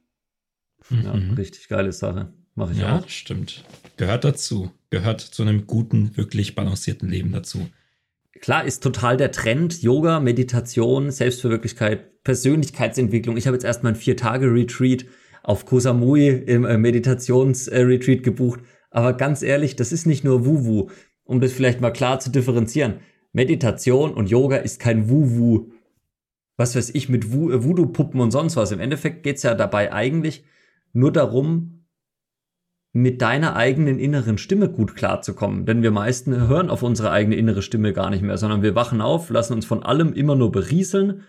Ja, 0.91 1.15
mhm. 1.15 1.33
richtig 1.33 1.69
geile 1.69 1.93
Sache. 1.93 2.31
Mache 2.55 2.73
ich 2.73 2.81
ja, 2.81 2.97
auch. 2.97 3.03
Ja, 3.03 3.09
stimmt. 3.09 3.65
Gehört 3.97 4.25
dazu. 4.25 4.71
Gehört 4.91 5.23
zu 5.23 5.43
einem 5.43 5.67
guten, 5.67 6.15
wirklich 6.17 6.55
balancierten 6.55 7.09
Leben 7.09 7.33
dazu. 7.33 7.71
Klar 8.41 8.65
ist 8.65 8.83
total 8.83 9.17
der 9.17 9.33
Trend 9.33 9.83
Yoga, 9.83 10.21
Meditation, 10.21 11.11
Selbstverwirklichkeit, 11.11 12.23
Persönlichkeitsentwicklung. 12.23 13.37
Ich 13.37 13.47
habe 13.47 13.57
jetzt 13.57 13.65
erstmal 13.65 13.93
ein 13.93 13.97
Vier-Tage-Retreat 13.97 15.07
auf 15.49 15.65
Koh 15.65 15.81
Samui 15.81 16.29
im 16.29 16.67
äh, 16.67 16.77
Meditationsretreat 16.77 18.23
gebucht. 18.23 18.61
Aber 18.91 19.15
ganz 19.15 19.43
ehrlich, 19.43 19.77
das 19.77 19.93
ist 19.93 20.07
nicht 20.07 20.23
nur 20.23 20.45
Wu-Wu, 20.45 20.91
um 21.25 21.41
das 21.41 21.53
vielleicht 21.53 21.81
mal 21.81 21.91
klar 21.91 22.21
zu 22.21 22.31
differenzieren. 22.31 22.97
Meditation 23.33 24.13
und 24.13 24.29
Yoga 24.29 24.57
ist 24.57 24.79
kein 24.79 25.09
Wu-Wu. 25.09 25.71
Was 26.59 26.77
weiß 26.77 26.91
ich 26.91 27.09
mit 27.09 27.25
äh, 27.25 27.65
Voodoo-Puppen 27.65 28.21
und 28.21 28.31
sonst 28.31 28.57
was. 28.57 28.73
Im 28.73 28.81
Endeffekt 28.81 29.23
geht's 29.23 29.43
ja 29.43 29.55
dabei 29.55 29.91
eigentlich 29.91 30.45
nur 30.93 31.13
darum, 31.13 31.87
mit 32.93 33.23
deiner 33.23 33.57
eigenen 33.57 33.99
inneren 33.99 34.37
Stimme 34.37 34.69
gut 34.69 34.97
klarzukommen. 34.97 35.65
Denn 35.65 35.83
wir 35.83 35.93
meisten 35.93 36.47
hören 36.47 36.69
auf 36.69 36.83
unsere 36.83 37.11
eigene 37.11 37.37
innere 37.37 37.63
Stimme 37.63 37.95
gar 37.95 38.11
nicht 38.11 38.23
mehr, 38.23 38.37
sondern 38.37 38.63
wir 38.63 38.75
wachen 38.75 39.01
auf, 39.01 39.31
lassen 39.31 39.55
uns 39.55 39.65
von 39.65 39.83
allem 39.83 40.13
immer 40.13 40.37
nur 40.37 40.53
berieseln, 40.53 41.23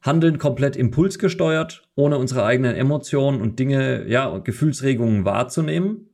handeln 0.00 0.38
komplett 0.38 0.76
impulsgesteuert, 0.76 1.88
ohne 1.94 2.18
unsere 2.18 2.44
eigenen 2.44 2.76
Emotionen 2.76 3.40
und 3.40 3.58
Dinge, 3.58 4.08
ja, 4.08 4.38
Gefühlsregungen 4.38 5.24
wahrzunehmen. 5.24 6.08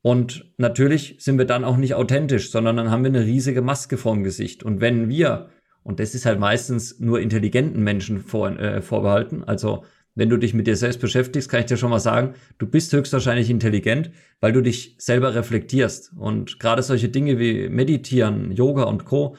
Und 0.00 0.52
natürlich 0.56 1.16
sind 1.20 1.38
wir 1.38 1.44
dann 1.44 1.64
auch 1.64 1.76
nicht 1.76 1.94
authentisch, 1.94 2.50
sondern 2.50 2.76
dann 2.76 2.90
haben 2.90 3.04
wir 3.04 3.10
eine 3.10 3.24
riesige 3.24 3.62
Maske 3.62 3.96
vorm 3.96 4.24
Gesicht. 4.24 4.64
Und 4.64 4.80
wenn 4.80 5.08
wir, 5.08 5.50
und 5.84 6.00
das 6.00 6.14
ist 6.14 6.26
halt 6.26 6.40
meistens 6.40 6.98
nur 6.98 7.20
intelligenten 7.20 7.82
Menschen 7.84 8.20
vor, 8.20 8.50
äh, 8.58 8.82
vorbehalten, 8.82 9.44
also 9.44 9.84
wenn 10.14 10.28
du 10.28 10.36
dich 10.36 10.54
mit 10.54 10.66
dir 10.66 10.76
selbst 10.76 11.00
beschäftigst, 11.00 11.48
kann 11.48 11.60
ich 11.60 11.66
dir 11.66 11.76
schon 11.76 11.90
mal 11.90 12.00
sagen, 12.00 12.34
du 12.58 12.66
bist 12.66 12.92
höchstwahrscheinlich 12.92 13.48
intelligent, 13.48 14.10
weil 14.40 14.52
du 14.52 14.60
dich 14.60 14.96
selber 14.98 15.34
reflektierst. 15.34 16.12
Und 16.16 16.58
gerade 16.58 16.82
solche 16.82 17.08
Dinge 17.08 17.38
wie 17.38 17.68
Meditieren, 17.68 18.52
Yoga 18.52 18.82
und 18.84 19.04
Co. 19.04 19.36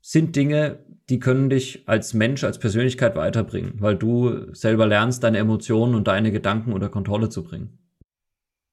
sind 0.00 0.36
Dinge, 0.36 0.84
die 1.10 1.18
können 1.18 1.50
dich 1.50 1.82
als 1.86 2.14
Mensch, 2.14 2.44
als 2.44 2.58
Persönlichkeit 2.58 3.16
weiterbringen, 3.16 3.74
weil 3.78 3.96
du 3.96 4.54
selber 4.54 4.86
lernst, 4.86 5.24
deine 5.24 5.38
Emotionen 5.38 5.94
und 5.96 6.06
deine 6.06 6.30
Gedanken 6.30 6.72
unter 6.72 6.88
Kontrolle 6.88 7.28
zu 7.28 7.42
bringen. 7.42 7.78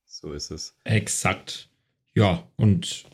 So 0.06 0.34
ist 0.34 0.52
es. 0.52 0.76
Exakt. 0.84 1.70
Ja, 2.14 2.48
und 2.56 3.06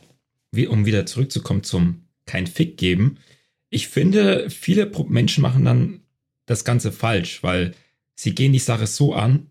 wie, 0.51 0.68
um 0.68 0.86
wieder 0.86 1.06
zurückzukommen 1.06 1.63
zum 1.63 2.03
kein 2.25 2.48
Fick 2.48 2.77
geben. 2.77 3.18
Ich 3.70 3.88
finde, 3.88 4.50
viele 4.50 4.92
Menschen 5.08 5.42
machen 5.42 5.65
dann 5.65 6.01
das 6.46 6.65
Ganze 6.65 6.92
falsch, 6.92 7.44
weil 7.44 7.74
sie 8.15 8.36
gehen 8.36 8.53
die 8.53 8.60
Sache 8.60 8.88
so 8.88 9.13
an, 9.13 9.48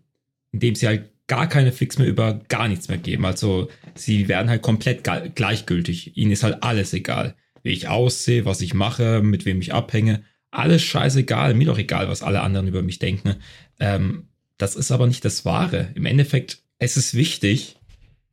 indem 0.51 0.75
sie 0.75 0.87
halt 0.87 1.09
gar 1.27 1.47
keine 1.47 1.71
Fix 1.71 1.97
mehr 1.97 2.07
über 2.07 2.41
gar 2.47 2.67
nichts 2.67 2.89
mehr 2.89 2.97
geben. 2.97 3.25
Also 3.25 3.69
sie 3.95 4.27
werden 4.27 4.49
halt 4.49 4.61
komplett 4.61 5.03
gleichgültig. 5.35 6.15
Ihnen 6.15 6.31
ist 6.31 6.43
halt 6.43 6.61
alles 6.61 6.93
egal. 6.93 7.35
Wie 7.63 7.71
ich 7.71 7.87
aussehe, 7.87 8.45
was 8.45 8.61
ich 8.61 8.73
mache, 8.73 9.21
mit 9.21 9.45
wem 9.45 9.61
ich 9.61 9.73
abhänge. 9.73 10.23
Alles 10.51 10.83
scheißegal. 10.83 11.53
Mir 11.53 11.67
doch 11.67 11.77
egal, 11.77 12.07
was 12.09 12.21
alle 12.21 12.41
anderen 12.41 12.67
über 12.67 12.81
mich 12.81 12.99
denken. 12.99 13.35
Ähm, 13.79 14.27
das 14.57 14.75
ist 14.75 14.91
aber 14.91 15.07
nicht 15.07 15.25
das 15.25 15.45
Wahre. 15.45 15.91
Im 15.95 16.05
Endeffekt, 16.05 16.61
es 16.77 16.95
ist 16.95 17.15
wichtig, 17.15 17.77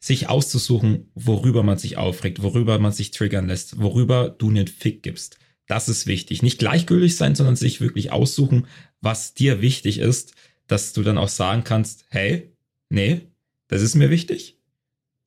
sich 0.01 0.29
auszusuchen, 0.29 1.11
worüber 1.15 1.63
man 1.63 1.79
sich 1.79 1.97
aufregt, 1.97 2.43
worüber 2.43 2.79
man 2.79 2.93
sich 2.93 3.11
triggern 3.11 3.47
lässt, 3.47 3.81
worüber 3.81 4.29
du 4.31 4.51
einen 4.51 4.67
Fick 4.67 5.03
gibst. 5.03 5.39
Das 5.67 5.89
ist 5.89 6.07
wichtig. 6.07 6.43
Nicht 6.43 6.59
gleichgültig 6.59 7.17
sein, 7.17 7.35
sondern 7.35 7.57
sich 7.57 7.81
wirklich 7.81 8.11
aussuchen, 8.11 8.67
was 9.01 9.35
dir 9.35 9.61
wichtig 9.61 9.99
ist, 9.99 10.35
dass 10.67 10.93
du 10.93 11.03
dann 11.03 11.19
auch 11.19 11.29
sagen 11.29 11.65
kannst, 11.65 12.07
hey, 12.09 12.53
nee, 12.89 13.23
das 13.69 13.83
ist 13.83 13.95
mir 13.95 14.11
wichtig. 14.11 14.59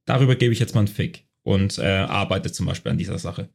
Darüber 0.05 0.35
gebe 0.35 0.51
ich 0.53 0.59
jetzt 0.59 0.75
mal 0.75 0.81
einen 0.81 0.87
Fick 0.87 1.25
und 1.43 1.77
äh, 1.77 1.83
arbeite 1.83 2.51
zum 2.51 2.65
Beispiel 2.65 2.91
an 2.91 2.97
dieser 2.97 3.19
Sache. 3.19 3.49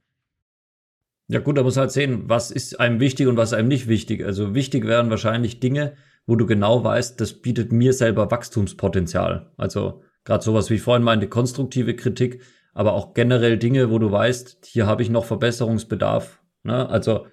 Ja 1.29 1.41
gut, 1.41 1.59
da 1.59 1.63
muss 1.63 1.77
halt 1.77 1.91
sehen, 1.91 2.23
was 2.27 2.51
ist 2.51 2.81
einem 2.81 3.01
wichtig 3.01 3.27
und 3.27 3.37
was 3.37 3.53
einem 3.53 3.69
nicht 3.69 3.87
wichtig. 3.87 4.25
Also 4.25 4.55
wichtig 4.55 4.87
wären 4.87 5.11
wahrscheinlich 5.11 5.61
Dinge, 5.61 5.95
wo 6.27 6.37
du 6.37 6.47
genau 6.47 6.83
weißt, 6.83 7.21
das 7.21 7.35
bietet 7.35 7.71
mir 7.71 7.93
selber 7.93 8.31
Wachstumspotenzial. 8.31 9.53
Also 9.57 10.03
gerade 10.25 10.43
sowas 10.43 10.71
wie 10.71 10.75
ich 10.75 10.83
vorhin 10.83 11.05
meinte, 11.05 11.29
konstruktive 11.29 11.95
Kritik, 11.95 12.43
aber 12.73 12.95
auch 12.95 13.15
generell 13.15 13.59
Dinge, 13.59 13.91
wo 13.91 13.99
du 13.99 14.11
weißt, 14.11 14.67
hier 14.67 14.87
habe 14.87 15.03
ich 15.03 15.11
noch 15.11 15.25
Verbesserungsbedarf. 15.27 16.43
Ne? 16.63 16.89
Also 16.89 17.27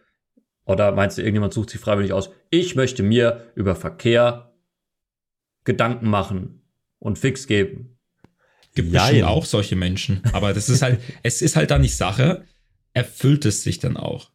oder 0.66 0.92
meinst 0.92 1.18
du, 1.18 1.22
irgendjemand 1.22 1.54
sucht 1.54 1.70
sich 1.70 1.80
freiwillig 1.80 2.12
aus? 2.12 2.32
Ich 2.50 2.76
möchte 2.76 3.04
mir 3.04 3.52
über 3.56 3.76
Verkehr 3.76 4.54
Gedanken 5.64 6.10
machen 6.10 6.62
und 7.00 7.18
fix 7.20 7.48
geben. 7.48 7.98
Gibt 8.74 8.92
ja 8.92 9.04
bestimmt 9.04 9.24
auch 9.24 9.46
solche 9.46 9.76
Menschen. 9.76 10.22
Aber 10.34 10.54
das 10.54 10.70
ist 10.70 10.82
halt, 10.82 11.00
es 11.24 11.42
ist 11.42 11.56
halt 11.56 11.72
da 11.72 11.78
nicht 11.78 11.96
Sache. 11.96 12.46
Erfüllt 12.96 13.46
es 13.46 13.62
sich 13.62 13.78
dann 13.78 13.96
auch. 13.96 14.32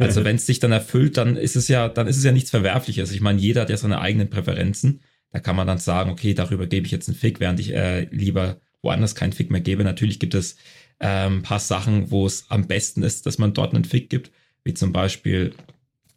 Also 0.00 0.24
wenn 0.24 0.36
es 0.36 0.46
sich 0.46 0.58
dann 0.58 0.72
erfüllt, 0.72 1.16
dann 1.16 1.36
ist 1.36 1.54
es 1.54 1.68
ja, 1.68 1.88
dann 1.88 2.08
ist 2.08 2.16
es 2.16 2.24
ja 2.24 2.32
nichts 2.32 2.50
Verwerfliches. 2.50 3.12
Ich 3.12 3.20
meine, 3.20 3.40
jeder 3.40 3.60
hat 3.60 3.70
ja 3.70 3.76
seine 3.76 4.00
eigenen 4.00 4.28
Präferenzen. 4.28 5.00
Da 5.30 5.38
kann 5.38 5.54
man 5.54 5.68
dann 5.68 5.78
sagen, 5.78 6.10
okay, 6.10 6.34
darüber 6.34 6.66
gebe 6.66 6.86
ich 6.86 6.92
jetzt 6.92 7.08
einen 7.08 7.16
Fick, 7.16 7.38
während 7.38 7.60
ich 7.60 7.72
äh, 7.72 8.08
lieber 8.10 8.60
woanders 8.82 9.14
keinen 9.14 9.32
Fick 9.32 9.52
mehr 9.52 9.60
gebe. 9.60 9.84
Natürlich 9.84 10.18
gibt 10.18 10.34
es 10.34 10.56
äh, 10.98 11.06
ein 11.06 11.42
paar 11.42 11.60
Sachen, 11.60 12.10
wo 12.10 12.26
es 12.26 12.46
am 12.48 12.66
besten 12.66 13.04
ist, 13.04 13.26
dass 13.26 13.38
man 13.38 13.54
dort 13.54 13.72
einen 13.72 13.84
Fick 13.84 14.10
gibt 14.10 14.32
wie 14.64 14.74
zum 14.74 14.92
Beispiel 14.92 15.54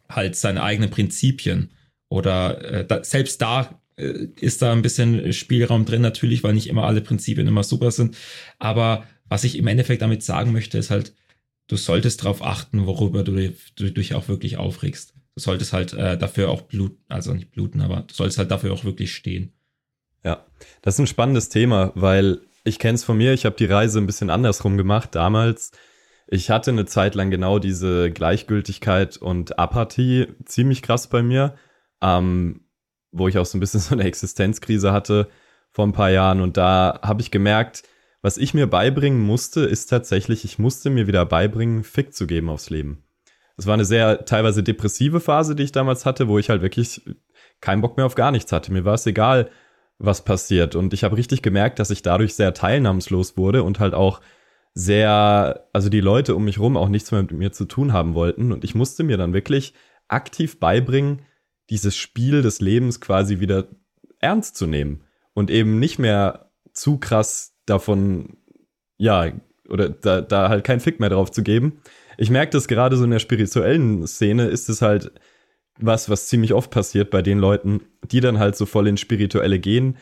halt 0.08 0.34
seine 0.34 0.62
eigenen 0.62 0.90
Prinzipien 0.90 1.70
oder 2.08 2.64
äh, 2.64 2.86
da, 2.86 3.04
selbst 3.04 3.40
da 3.42 3.80
äh, 3.96 4.28
ist 4.40 4.62
da 4.62 4.72
ein 4.72 4.82
bisschen 4.82 5.32
Spielraum 5.32 5.84
drin 5.84 6.00
natürlich, 6.02 6.42
weil 6.42 6.54
nicht 6.54 6.68
immer 6.68 6.84
alle 6.84 7.02
Prinzipien 7.02 7.46
immer 7.46 7.62
super 7.62 7.90
sind. 7.90 8.16
Aber 8.58 9.04
was 9.28 9.44
ich 9.44 9.58
im 9.58 9.66
Endeffekt 9.66 10.02
damit 10.02 10.22
sagen 10.22 10.52
möchte, 10.52 10.78
ist 10.78 10.90
halt, 10.90 11.14
du 11.68 11.76
solltest 11.76 12.22
darauf 12.24 12.42
achten, 12.42 12.86
worüber 12.86 13.22
du, 13.22 13.32
du 13.76 13.90
dich 13.92 14.14
auch 14.14 14.28
wirklich 14.28 14.56
aufregst. 14.56 15.14
Du 15.36 15.40
solltest 15.40 15.72
halt 15.72 15.92
äh, 15.92 16.18
dafür 16.18 16.50
auch 16.50 16.62
bluten, 16.62 17.02
also 17.08 17.32
nicht 17.32 17.52
bluten, 17.52 17.80
aber 17.80 18.02
du 18.02 18.14
solltest 18.14 18.38
halt 18.38 18.50
dafür 18.50 18.72
auch 18.72 18.84
wirklich 18.84 19.14
stehen. 19.14 19.52
Ja, 20.24 20.44
das 20.82 20.94
ist 20.94 21.00
ein 21.00 21.06
spannendes 21.06 21.48
Thema, 21.48 21.92
weil 21.94 22.40
ich 22.64 22.78
kenne 22.80 22.96
es 22.96 23.04
von 23.04 23.16
mir, 23.16 23.32
ich 23.32 23.46
habe 23.46 23.56
die 23.56 23.66
Reise 23.66 23.98
ein 24.00 24.06
bisschen 24.06 24.30
andersrum 24.30 24.76
gemacht. 24.76 25.14
Damals 25.14 25.70
ich 26.30 26.50
hatte 26.50 26.70
eine 26.70 26.84
Zeit 26.84 27.14
lang 27.14 27.30
genau 27.30 27.58
diese 27.58 28.10
Gleichgültigkeit 28.10 29.16
und 29.16 29.58
Apathie 29.58 30.26
ziemlich 30.44 30.82
krass 30.82 31.06
bei 31.06 31.22
mir, 31.22 31.54
ähm, 32.02 32.66
wo 33.10 33.28
ich 33.28 33.38
auch 33.38 33.46
so 33.46 33.56
ein 33.56 33.60
bisschen 33.60 33.80
so 33.80 33.94
eine 33.94 34.04
Existenzkrise 34.04 34.92
hatte 34.92 35.28
vor 35.70 35.86
ein 35.86 35.92
paar 35.92 36.10
Jahren. 36.10 36.42
Und 36.42 36.58
da 36.58 37.00
habe 37.02 37.22
ich 37.22 37.30
gemerkt, 37.30 37.82
was 38.22 38.36
ich 38.36 38.54
mir 38.54 38.66
beibringen 38.66 39.20
musste, 39.20 39.60
ist 39.60 39.86
tatsächlich, 39.86 40.44
ich 40.44 40.58
musste 40.58 40.90
mir 40.90 41.06
wieder 41.06 41.24
beibringen, 41.24 41.84
Fick 41.84 42.14
zu 42.14 42.26
geben 42.26 42.48
aufs 42.48 42.70
Leben. 42.70 43.04
Es 43.56 43.66
war 43.66 43.74
eine 43.74 43.84
sehr 43.84 44.24
teilweise 44.24 44.62
depressive 44.62 45.20
Phase, 45.20 45.54
die 45.56 45.64
ich 45.64 45.72
damals 45.72 46.06
hatte, 46.06 46.28
wo 46.28 46.38
ich 46.38 46.50
halt 46.50 46.62
wirklich 46.62 47.02
keinen 47.60 47.80
Bock 47.80 47.96
mehr 47.96 48.06
auf 48.06 48.14
gar 48.14 48.30
nichts 48.30 48.52
hatte. 48.52 48.72
Mir 48.72 48.84
war 48.84 48.94
es 48.94 49.06
egal, 49.06 49.50
was 49.98 50.24
passiert. 50.24 50.76
Und 50.76 50.94
ich 50.94 51.04
habe 51.04 51.16
richtig 51.16 51.42
gemerkt, 51.42 51.78
dass 51.78 51.90
ich 51.90 52.02
dadurch 52.02 52.34
sehr 52.34 52.54
teilnahmslos 52.54 53.36
wurde 53.36 53.64
und 53.64 53.80
halt 53.80 53.94
auch 53.94 54.20
sehr, 54.74 55.68
also 55.72 55.88
die 55.88 56.00
Leute 56.00 56.36
um 56.36 56.44
mich 56.44 56.60
rum 56.60 56.76
auch 56.76 56.88
nichts 56.88 57.10
mehr 57.10 57.22
mit 57.22 57.32
mir 57.32 57.52
zu 57.52 57.64
tun 57.64 57.92
haben 57.92 58.14
wollten. 58.14 58.52
Und 58.52 58.62
ich 58.62 58.76
musste 58.76 59.02
mir 59.02 59.16
dann 59.16 59.32
wirklich 59.32 59.74
aktiv 60.06 60.60
beibringen, 60.60 61.22
dieses 61.68 61.96
Spiel 61.96 62.42
des 62.42 62.60
Lebens 62.60 63.00
quasi 63.00 63.40
wieder 63.40 63.66
ernst 64.20 64.56
zu 64.56 64.66
nehmen 64.66 65.04
und 65.34 65.50
eben 65.50 65.78
nicht 65.80 65.98
mehr 65.98 66.50
zu 66.72 66.98
krass 66.98 67.57
davon, 67.68 68.36
ja, 68.96 69.32
oder 69.68 69.88
da, 69.90 70.20
da 70.20 70.48
halt 70.48 70.64
keinen 70.64 70.80
Fick 70.80 71.00
mehr 71.00 71.10
drauf 71.10 71.30
zu 71.30 71.42
geben. 71.42 71.80
Ich 72.16 72.30
merke 72.30 72.52
das 72.52 72.68
gerade 72.68 72.96
so 72.96 73.04
in 73.04 73.10
der 73.10 73.18
spirituellen 73.18 74.06
Szene 74.06 74.46
ist 74.46 74.68
es 74.68 74.82
halt 74.82 75.12
was, 75.80 76.10
was 76.10 76.26
ziemlich 76.26 76.54
oft 76.54 76.70
passiert 76.70 77.10
bei 77.10 77.22
den 77.22 77.38
Leuten, 77.38 77.82
die 78.10 78.20
dann 78.20 78.38
halt 78.38 78.56
so 78.56 78.66
voll 78.66 78.88
ins 78.88 79.00
Spirituelle 79.00 79.60
gehen, 79.60 79.96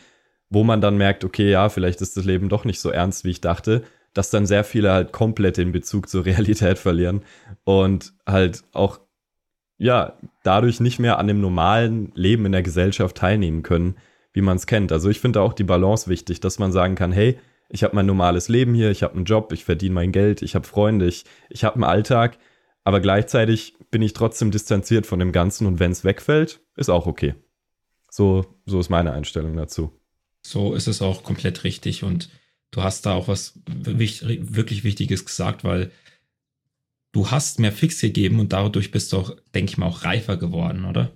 wo 0.49 0.63
man 0.63 0.81
dann 0.81 0.97
merkt, 0.97 1.23
okay, 1.23 1.51
ja, 1.51 1.69
vielleicht 1.69 2.01
ist 2.01 2.17
das 2.17 2.25
Leben 2.25 2.49
doch 2.49 2.65
nicht 2.65 2.79
so 2.79 2.89
ernst, 2.89 3.25
wie 3.25 3.31
ich 3.31 3.41
dachte 3.41 3.83
dass 4.17 4.31
dann 4.31 4.47
sehr 4.47 4.63
viele 4.63 4.91
halt 4.91 5.11
komplett 5.11 5.57
den 5.57 5.71
Bezug 5.71 6.09
zur 6.09 6.25
Realität 6.25 6.79
verlieren 6.79 7.21
und 7.63 8.13
halt 8.25 8.63
auch 8.73 8.99
ja 9.77 10.13
dadurch 10.43 10.79
nicht 10.79 10.99
mehr 10.99 11.19
an 11.19 11.27
dem 11.27 11.39
normalen 11.39 12.11
Leben 12.15 12.45
in 12.45 12.51
der 12.51 12.63
Gesellschaft 12.63 13.17
teilnehmen 13.17 13.61
können, 13.61 13.95
wie 14.33 14.41
man 14.41 14.57
es 14.57 14.65
kennt. 14.65 14.91
Also 14.91 15.09
ich 15.09 15.19
finde 15.19 15.41
auch 15.41 15.53
die 15.53 15.63
Balance 15.63 16.09
wichtig, 16.09 16.39
dass 16.39 16.57
man 16.57 16.71
sagen 16.71 16.95
kann, 16.95 17.11
hey, 17.11 17.37
ich 17.69 17.83
habe 17.83 17.95
mein 17.95 18.05
normales 18.05 18.47
Leben 18.49 18.73
hier, 18.73 18.91
ich 18.91 19.03
habe 19.03 19.15
einen 19.15 19.25
Job, 19.25 19.51
ich 19.51 19.65
verdiene 19.65 19.95
mein 19.95 20.11
Geld, 20.11 20.41
ich 20.41 20.55
habe 20.55 20.67
Freunde, 20.67 21.07
ich, 21.07 21.25
ich 21.49 21.63
habe 21.63 21.75
einen 21.75 21.83
Alltag, 21.83 22.37
aber 22.83 22.99
gleichzeitig 22.99 23.75
bin 23.91 24.01
ich 24.01 24.13
trotzdem 24.13 24.51
distanziert 24.51 25.05
von 25.05 25.19
dem 25.19 25.31
Ganzen 25.31 25.67
und 25.67 25.79
wenn 25.79 25.91
es 25.91 26.03
wegfällt, 26.03 26.61
ist 26.75 26.89
auch 26.89 27.07
okay. 27.07 27.35
So, 28.09 28.45
so 28.65 28.79
ist 28.79 28.89
meine 28.89 29.11
Einstellung 29.11 29.55
dazu. 29.55 29.91
So 30.41 30.73
ist 30.73 30.87
es 30.87 31.01
auch 31.01 31.23
komplett 31.23 31.63
richtig 31.63 32.03
und 32.03 32.29
du 32.71 32.83
hast 32.83 33.05
da 33.05 33.13
auch 33.13 33.27
was 33.27 33.59
wirklich 33.65 34.83
Wichtiges 34.83 35.25
gesagt, 35.25 35.63
weil 35.63 35.91
du 37.11 37.31
hast 37.31 37.59
mehr 37.59 37.71
Fix 37.71 37.99
gegeben 37.99 38.39
und 38.39 38.53
dadurch 38.53 38.91
bist 38.91 39.11
du 39.11 39.17
auch, 39.17 39.35
denke 39.53 39.71
ich 39.71 39.77
mal, 39.77 39.87
auch 39.87 40.03
reifer 40.03 40.37
geworden, 40.37 40.85
oder? 40.85 41.11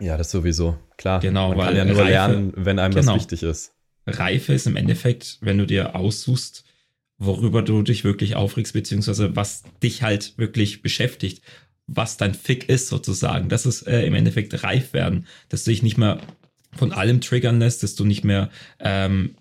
Ja, 0.00 0.16
das 0.16 0.30
sowieso. 0.30 0.78
Klar. 0.96 1.20
Genau, 1.20 1.50
Man 1.50 1.58
weil 1.58 1.66
kann 1.66 1.76
ja 1.76 1.84
nur 1.84 1.98
Reife, 1.98 2.10
lernen, 2.10 2.52
wenn 2.56 2.78
einem 2.78 2.94
genau. 2.94 3.12
das 3.12 3.22
wichtig 3.22 3.42
ist. 3.42 3.74
Reife 4.08 4.52
ist 4.52 4.66
im 4.66 4.76
Endeffekt, 4.76 5.38
wenn 5.40 5.58
du 5.58 5.66
dir 5.66 5.94
aussuchst, 5.94 6.64
worüber 7.18 7.62
du 7.62 7.82
dich 7.82 8.04
wirklich 8.04 8.36
aufregst, 8.36 8.72
beziehungsweise 8.72 9.34
was 9.34 9.64
dich 9.82 10.02
halt 10.02 10.34
wirklich 10.36 10.82
beschäftigt, 10.82 11.42
was 11.86 12.16
dein 12.16 12.34
Fick 12.34 12.68
ist 12.68 12.88
sozusagen. 12.88 13.48
Das 13.48 13.66
ist 13.66 13.82
äh, 13.86 14.04
im 14.04 14.14
Endeffekt 14.14 14.62
reif 14.62 14.92
werden, 14.92 15.26
dass 15.48 15.64
du 15.64 15.70
dich 15.70 15.82
nicht 15.82 15.98
mehr 15.98 16.20
von 16.72 16.92
allem 16.92 17.20
triggern 17.20 17.58
lässt, 17.58 17.82
dass 17.82 17.94
du 17.94 18.04
nicht 18.04 18.24
mehr 18.24 18.50
ähm, 18.78 19.34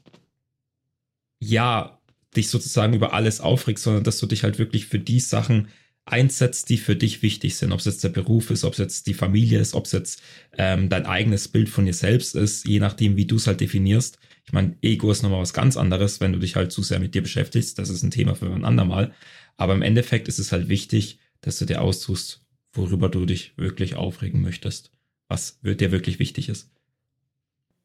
ja, 1.39 1.99
dich 2.35 2.49
sozusagen 2.49 2.93
über 2.93 3.13
alles 3.13 3.41
aufregst, 3.41 3.83
sondern 3.83 4.03
dass 4.03 4.19
du 4.19 4.25
dich 4.25 4.43
halt 4.43 4.59
wirklich 4.59 4.87
für 4.87 4.99
die 4.99 5.19
Sachen 5.19 5.67
einsetzt, 6.05 6.69
die 6.69 6.77
für 6.77 6.95
dich 6.95 7.21
wichtig 7.21 7.57
sind. 7.57 7.73
Ob 7.73 7.79
es 7.79 7.85
jetzt 7.85 8.03
der 8.03 8.09
Beruf 8.09 8.49
ist, 8.49 8.63
ob 8.63 8.73
es 8.73 8.79
jetzt 8.79 9.07
die 9.07 9.13
Familie 9.13 9.59
ist, 9.59 9.73
ob 9.73 9.85
es 9.85 9.91
jetzt 9.91 10.21
ähm, 10.57 10.89
dein 10.89 11.05
eigenes 11.05 11.49
Bild 11.49 11.69
von 11.69 11.85
dir 11.85 11.93
selbst 11.93 12.35
ist, 12.35 12.65
je 12.65 12.79
nachdem, 12.79 13.17
wie 13.17 13.25
du 13.25 13.35
es 13.35 13.47
halt 13.47 13.59
definierst. 13.59 14.17
Ich 14.47 14.53
meine, 14.53 14.77
Ego 14.81 15.11
ist 15.11 15.23
nochmal 15.23 15.41
was 15.41 15.53
ganz 15.53 15.75
anderes, 15.75 16.21
wenn 16.21 16.31
du 16.31 16.39
dich 16.39 16.55
halt 16.55 16.71
zu 16.71 16.81
sehr 16.81 16.99
mit 16.99 17.13
dir 17.13 17.21
beschäftigst. 17.21 17.77
Das 17.77 17.89
ist 17.89 18.01
ein 18.01 18.11
Thema 18.11 18.33
für 18.33 18.45
ein 18.45 18.63
andermal. 18.63 19.13
Aber 19.57 19.73
im 19.73 19.81
Endeffekt 19.81 20.29
ist 20.29 20.39
es 20.39 20.53
halt 20.53 20.69
wichtig, 20.69 21.19
dass 21.41 21.59
du 21.59 21.65
dir 21.65 21.81
austust, 21.81 22.45
worüber 22.71 23.09
du 23.09 23.25
dich 23.25 23.57
wirklich 23.57 23.97
aufregen 23.97 24.41
möchtest, 24.41 24.91
was 25.27 25.59
dir 25.61 25.91
wirklich 25.91 26.19
wichtig 26.19 26.47
ist. 26.47 26.71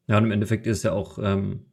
Ja, 0.07 0.17
und 0.17 0.23
im 0.23 0.31
Endeffekt 0.31 0.65
ist 0.65 0.83
ja 0.83 0.93
auch 0.93 1.19
ähm, 1.21 1.65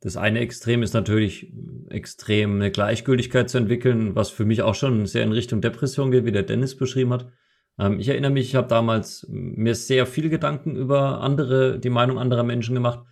das 0.00 0.18
eine 0.18 0.40
Extrem 0.40 0.82
ist 0.82 0.92
natürlich 0.92 1.52
extrem 1.88 2.56
eine 2.56 2.70
Gleichgültigkeit 2.70 3.48
zu 3.48 3.56
entwickeln, 3.56 4.14
was 4.14 4.28
für 4.28 4.44
mich 4.44 4.60
auch 4.60 4.74
schon 4.74 5.06
sehr 5.06 5.22
in 5.22 5.32
Richtung 5.32 5.62
Depression 5.62 6.10
geht, 6.10 6.26
wie 6.26 6.32
der 6.32 6.42
Dennis 6.42 6.76
beschrieben 6.76 7.12
hat. 7.14 7.32
Ähm, 7.78 7.98
ich 8.00 8.08
erinnere 8.08 8.32
mich, 8.32 8.48
ich 8.48 8.54
habe 8.54 8.68
damals 8.68 9.26
mir 9.30 9.74
sehr 9.74 10.06
viel 10.06 10.28
Gedanken 10.28 10.76
über 10.76 11.22
andere, 11.22 11.78
die 11.78 11.90
Meinung 11.90 12.18
anderer 12.18 12.42
Menschen 12.42 12.74
gemacht 12.74 13.06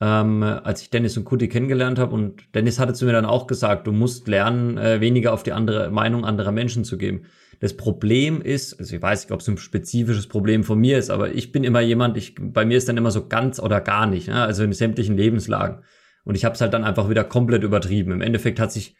ähm, 0.00 0.42
als 0.42 0.82
ich 0.82 0.90
Dennis 0.90 1.16
und 1.16 1.24
Kuti 1.24 1.48
kennengelernt 1.48 1.98
habe. 1.98 2.14
Und 2.14 2.42
Dennis 2.54 2.78
hatte 2.78 2.94
zu 2.94 3.04
mir 3.04 3.12
dann 3.12 3.26
auch 3.26 3.46
gesagt, 3.46 3.86
du 3.86 3.92
musst 3.92 4.28
lernen, 4.28 4.78
äh, 4.78 5.00
weniger 5.00 5.32
auf 5.32 5.42
die 5.42 5.52
andere 5.52 5.90
Meinung 5.90 6.24
anderer 6.24 6.52
Menschen 6.52 6.84
zu 6.84 6.96
geben. 6.96 7.22
Das 7.60 7.76
Problem 7.76 8.40
ist, 8.40 8.78
also 8.80 8.96
ich 8.96 9.02
weiß 9.02 9.24
nicht, 9.24 9.32
ob 9.32 9.40
es 9.40 9.48
ein 9.48 9.58
spezifisches 9.58 10.26
Problem 10.26 10.64
von 10.64 10.78
mir 10.78 10.96
ist, 10.96 11.10
aber 11.10 11.34
ich 11.34 11.52
bin 11.52 11.62
immer 11.62 11.80
jemand, 11.80 12.16
ich, 12.16 12.34
bei 12.40 12.64
mir 12.64 12.78
ist 12.78 12.88
dann 12.88 12.96
immer 12.96 13.10
so 13.10 13.28
ganz 13.28 13.60
oder 13.60 13.82
gar 13.82 14.06
nicht, 14.06 14.28
ne? 14.28 14.42
also 14.42 14.64
in 14.64 14.72
sämtlichen 14.72 15.16
Lebenslagen. 15.16 15.82
Und 16.24 16.34
ich 16.34 16.46
habe 16.46 16.54
es 16.54 16.60
halt 16.62 16.72
dann 16.72 16.84
einfach 16.84 17.10
wieder 17.10 17.24
komplett 17.24 17.62
übertrieben. 17.62 18.12
Im 18.12 18.22
Endeffekt 18.22 18.60
hat 18.60 18.72
sich 18.72 18.96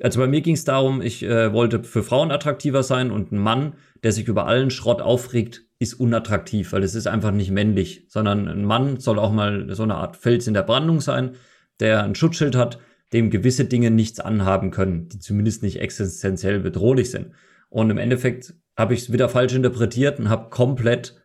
also 0.00 0.20
bei 0.20 0.26
mir 0.26 0.40
ging 0.40 0.54
es 0.54 0.64
darum, 0.64 1.00
ich 1.02 1.22
äh, 1.22 1.52
wollte 1.52 1.84
für 1.84 2.02
Frauen 2.02 2.30
attraktiver 2.30 2.82
sein 2.82 3.10
und 3.10 3.32
ein 3.32 3.38
Mann, 3.38 3.74
der 4.02 4.12
sich 4.12 4.26
über 4.26 4.46
allen 4.46 4.70
Schrott 4.70 5.00
aufregt, 5.00 5.64
ist 5.78 5.94
unattraktiv, 5.94 6.72
weil 6.72 6.82
es 6.82 6.94
ist 6.94 7.06
einfach 7.06 7.30
nicht 7.30 7.50
männlich, 7.50 8.06
sondern 8.08 8.48
ein 8.48 8.64
Mann 8.64 8.98
soll 8.98 9.18
auch 9.18 9.32
mal 9.32 9.72
so 9.74 9.82
eine 9.82 9.96
Art 9.96 10.16
Fels 10.16 10.46
in 10.46 10.54
der 10.54 10.62
Brandung 10.62 11.00
sein, 11.00 11.36
der 11.80 12.02
ein 12.02 12.14
Schutzschild 12.14 12.56
hat, 12.56 12.78
dem 13.12 13.30
gewisse 13.30 13.66
Dinge 13.66 13.90
nichts 13.90 14.20
anhaben 14.20 14.70
können, 14.70 15.08
die 15.08 15.18
zumindest 15.20 15.62
nicht 15.62 15.80
existenziell 15.80 16.60
bedrohlich 16.60 17.10
sind. 17.10 17.32
Und 17.68 17.90
im 17.90 17.98
Endeffekt 17.98 18.54
habe 18.76 18.94
ich 18.94 19.02
es 19.02 19.12
wieder 19.12 19.28
falsch 19.28 19.54
interpretiert 19.54 20.18
und 20.18 20.28
habe 20.28 20.50
komplett 20.50 21.24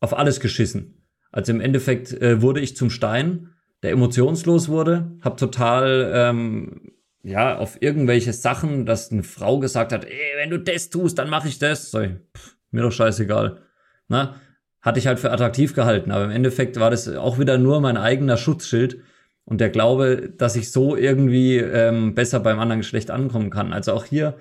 auf 0.00 0.16
alles 0.16 0.40
geschissen. 0.40 1.06
Also 1.32 1.52
im 1.52 1.60
Endeffekt 1.60 2.12
äh, 2.12 2.42
wurde 2.42 2.60
ich 2.60 2.76
zum 2.76 2.90
Stein, 2.90 3.50
der 3.82 3.90
emotionslos 3.90 4.68
wurde, 4.68 5.16
habe 5.20 5.36
total 5.36 6.12
ähm, 6.14 6.92
ja 7.24 7.56
auf 7.58 7.80
irgendwelche 7.80 8.32
Sachen, 8.32 8.86
dass 8.86 9.10
eine 9.10 9.22
Frau 9.22 9.58
gesagt 9.58 9.92
hat, 9.92 10.04
ey, 10.04 10.36
wenn 10.36 10.50
du 10.50 10.58
das 10.58 10.90
tust, 10.90 11.18
dann 11.18 11.30
mache 11.30 11.48
ich 11.48 11.58
das. 11.58 11.90
So, 11.90 12.00
pff, 12.00 12.56
mir 12.70 12.82
doch 12.82 12.92
scheißegal. 12.92 13.62
Na, 14.08 14.36
hatte 14.82 14.98
ich 14.98 15.06
halt 15.06 15.18
für 15.18 15.32
attraktiv 15.32 15.74
gehalten, 15.74 16.10
aber 16.10 16.24
im 16.24 16.30
Endeffekt 16.30 16.78
war 16.78 16.90
das 16.90 17.08
auch 17.08 17.38
wieder 17.38 17.56
nur 17.56 17.80
mein 17.80 17.96
eigener 17.96 18.36
Schutzschild 18.36 19.00
und 19.46 19.60
der 19.60 19.70
Glaube, 19.70 20.32
dass 20.36 20.56
ich 20.56 20.70
so 20.70 20.94
irgendwie 20.94 21.56
ähm, 21.56 22.14
besser 22.14 22.40
beim 22.40 22.58
anderen 22.58 22.80
Geschlecht 22.80 23.10
ankommen 23.10 23.50
kann. 23.50 23.72
Also 23.72 23.94
auch 23.94 24.04
hier, 24.04 24.36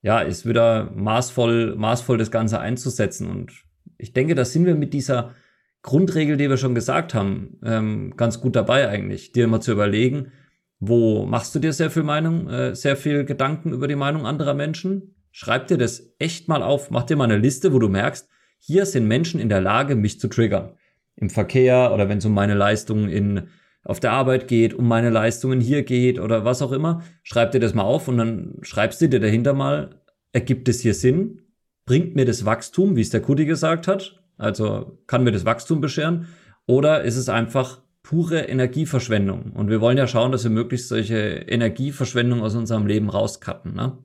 ja, 0.00 0.20
ist 0.20 0.46
wieder 0.46 0.90
maßvoll, 0.94 1.74
maßvoll 1.76 2.16
das 2.16 2.30
Ganze 2.30 2.58
einzusetzen 2.58 3.28
und 3.28 3.52
ich 3.98 4.12
denke, 4.14 4.34
da 4.34 4.44
sind 4.44 4.66
wir 4.66 4.74
mit 4.74 4.94
dieser 4.94 5.34
Grundregel, 5.82 6.36
die 6.36 6.48
wir 6.48 6.56
schon 6.56 6.74
gesagt 6.74 7.14
haben, 7.14 7.58
ähm, 7.62 8.14
ganz 8.16 8.40
gut 8.40 8.56
dabei 8.56 8.88
eigentlich, 8.88 9.32
dir 9.32 9.46
mal 9.46 9.60
zu 9.60 9.72
überlegen, 9.72 10.32
wo 10.78 11.24
machst 11.24 11.54
du 11.54 11.58
dir 11.58 11.72
sehr 11.72 11.90
viel 11.90 12.02
Meinung, 12.02 12.48
äh, 12.48 12.74
sehr 12.74 12.96
viel 12.96 13.24
Gedanken 13.24 13.72
über 13.72 13.88
die 13.88 13.96
Meinung 13.96 14.26
anderer 14.26 14.54
Menschen? 14.54 15.14
Schreib 15.32 15.68
dir 15.68 15.78
das 15.78 16.14
echt 16.18 16.48
mal 16.48 16.62
auf, 16.62 16.90
mach 16.90 17.04
dir 17.04 17.16
mal 17.16 17.24
eine 17.24 17.38
Liste, 17.38 17.72
wo 17.72 17.78
du 17.78 17.88
merkst, 17.88 18.28
hier 18.58 18.86
sind 18.86 19.06
Menschen 19.06 19.40
in 19.40 19.48
der 19.48 19.60
Lage, 19.60 19.96
mich 19.96 20.18
zu 20.18 20.28
triggern. 20.28 20.74
Im 21.14 21.30
Verkehr 21.30 21.92
oder 21.92 22.08
wenn 22.08 22.18
es 22.18 22.24
um 22.24 22.34
meine 22.34 22.54
Leistungen 22.54 23.08
in, 23.08 23.48
auf 23.84 24.00
der 24.00 24.12
Arbeit 24.12 24.48
geht, 24.48 24.74
um 24.74 24.86
meine 24.88 25.10
Leistungen 25.10 25.60
hier 25.60 25.82
geht 25.82 26.18
oder 26.18 26.44
was 26.44 26.62
auch 26.62 26.72
immer. 26.72 27.02
Schreib 27.22 27.52
dir 27.52 27.60
das 27.60 27.74
mal 27.74 27.84
auf 27.84 28.08
und 28.08 28.18
dann 28.18 28.54
schreibst 28.62 29.00
du 29.00 29.08
dir 29.08 29.20
dahinter 29.20 29.54
mal, 29.54 30.02
ergibt 30.32 30.68
es 30.68 30.80
hier 30.80 30.94
Sinn? 30.94 31.42
Bringt 31.86 32.16
mir 32.16 32.24
das 32.24 32.44
Wachstum, 32.44 32.96
wie 32.96 33.00
es 33.02 33.10
der 33.10 33.22
Kuti 33.22 33.46
gesagt 33.46 33.88
hat? 33.88 34.22
Also 34.36 34.98
kann 35.06 35.24
mir 35.24 35.32
das 35.32 35.44
Wachstum 35.44 35.80
bescheren? 35.80 36.26
Oder 36.66 37.02
ist 37.04 37.16
es 37.16 37.28
einfach 37.28 37.80
pure 38.06 38.42
Energieverschwendung? 38.42 39.50
Und 39.52 39.68
wir 39.68 39.80
wollen 39.80 39.98
ja 39.98 40.06
schauen, 40.06 40.30
dass 40.30 40.44
wir 40.44 40.50
möglichst 40.50 40.88
solche 40.88 41.16
Energieverschwendung 41.16 42.40
aus 42.40 42.54
unserem 42.54 42.86
Leben 42.86 43.10
rauscutten, 43.10 43.74
ne? 43.74 43.98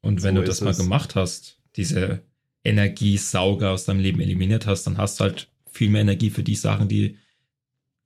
Und 0.00 0.22
wenn 0.22 0.36
so 0.36 0.42
du 0.42 0.46
das 0.46 0.60
mal 0.60 0.74
gemacht 0.74 1.16
hast, 1.16 1.58
diese 1.74 2.22
Energiesauger 2.62 3.72
aus 3.72 3.84
deinem 3.84 3.98
Leben 3.98 4.20
eliminiert 4.20 4.64
hast, 4.66 4.84
dann 4.84 4.96
hast 4.96 5.18
du 5.18 5.24
halt 5.24 5.50
viel 5.68 5.90
mehr 5.90 6.02
Energie 6.02 6.30
für 6.30 6.44
die 6.44 6.54
Sachen, 6.54 6.88
die, 6.88 7.18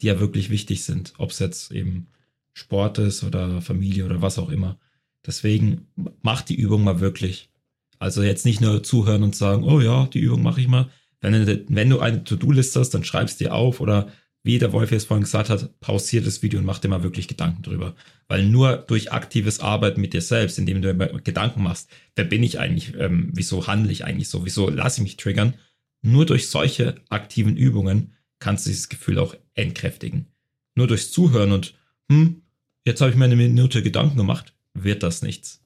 die 0.01 0.07
ja 0.07 0.19
wirklich 0.21 0.49
wichtig 0.49 0.85
sind. 0.85 1.13
Ob 1.19 1.31
es 1.31 1.39
jetzt 1.39 1.71
eben 1.71 2.07
Sport 2.55 2.99
ist 2.99 3.25
oder 3.25 3.61
Familie 3.61 4.07
oder 4.07 4.23
was 4.23 4.39
auch 4.39 4.49
immer. 4.49 4.79
Deswegen 5.27 5.89
mach 6.23 6.41
die 6.41 6.55
Übung 6.55 6.83
mal 6.83 7.01
wirklich. 7.01 7.51
Also 7.99 8.23
jetzt 8.23 8.47
nicht 8.47 8.63
nur 8.63 8.83
zuhören 8.83 9.23
und 9.23 9.37
sagen, 9.37 9.65
oh 9.65 9.81
ja, 9.81 10.07
die 10.07 10.21
Übung 10.21 10.43
mache 10.43 10.63
ich 10.63 10.69
mal. 10.69 10.89
Wenn, 11.21 11.65
wenn 11.69 11.91
du 11.91 12.01
eine 12.01 12.25
To-Do-List 12.25 12.77
hast, 12.77 12.91
dann 12.91 13.05
schreibst 13.05 13.41
dir 13.41 13.55
auf 13.55 13.81
oder 13.81 14.13
wie 14.45 14.59
der 14.59 14.73
Wolf 14.73 14.93
jetzt 14.93 15.09
vorhin 15.09 15.25
gesagt 15.25 15.51
hat, 15.51 15.79
pausiert 15.81 16.27
das 16.27 16.43
Video 16.43 16.59
und 16.59 16.65
mach 16.65 16.79
dir 16.79 16.89
mal 16.89 17.03
wirklich 17.03 17.29
Gedanken 17.29 17.63
drüber. 17.63 17.95
Weil 18.29 18.47
nur 18.47 18.77
durch 18.77 19.13
aktives 19.13 19.61
Arbeiten 19.61 20.01
mit 20.01 20.15
dir 20.15 20.23
selbst, 20.23 20.59
indem 20.59 20.81
du 20.81 20.95
Gedanken 21.23 21.63
machst, 21.63 21.91
wer 22.17 22.25
bin 22.25 22.43
ich 22.43 22.59
eigentlich, 22.59 22.95
ähm, 22.99 23.31
wieso 23.35 23.67
handle 23.67 23.93
ich 23.93 24.05
eigentlich 24.05 24.29
so, 24.29 24.45
wieso 24.47 24.71
lasse 24.71 25.01
ich 25.01 25.03
mich 25.03 25.17
triggern, 25.17 25.55
nur 26.03 26.25
durch 26.25 26.49
solche 26.49 26.95
aktiven 27.09 27.57
Übungen 27.57 28.15
kannst 28.39 28.67
du 28.67 28.71
dieses 28.71 28.89
Gefühl 28.89 29.19
auch 29.19 29.35
entkräftigen. 29.55 30.29
Nur 30.77 30.87
durchs 30.87 31.11
Zuhören 31.11 31.53
und, 31.53 31.75
hm, 32.09 32.43
jetzt 32.85 33.01
habe 33.01 33.11
ich 33.11 33.17
mir 33.17 33.25
eine 33.25 33.37
Minute 33.37 33.83
Gedanken 33.83 34.17
gemacht, 34.17 34.55
wird 34.75 35.03
das 35.03 35.23
nichts. 35.23 35.61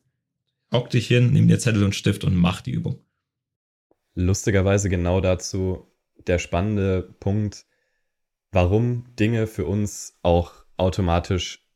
Hock 0.72 0.88
dich 0.88 1.06
hin, 1.06 1.32
nimm 1.32 1.48
dir 1.48 1.58
Zettel 1.58 1.84
und 1.84 1.94
Stift 1.94 2.24
und 2.24 2.34
mach 2.34 2.62
die 2.62 2.70
Übung. 2.70 2.98
Lustigerweise 4.14 4.88
genau 4.88 5.20
dazu 5.20 5.86
der 6.26 6.38
spannende 6.38 7.14
Punkt, 7.20 7.66
warum 8.50 9.04
Dinge 9.18 9.46
für 9.46 9.64
uns 9.64 10.18
auch 10.22 10.52
automatisch 10.76 11.66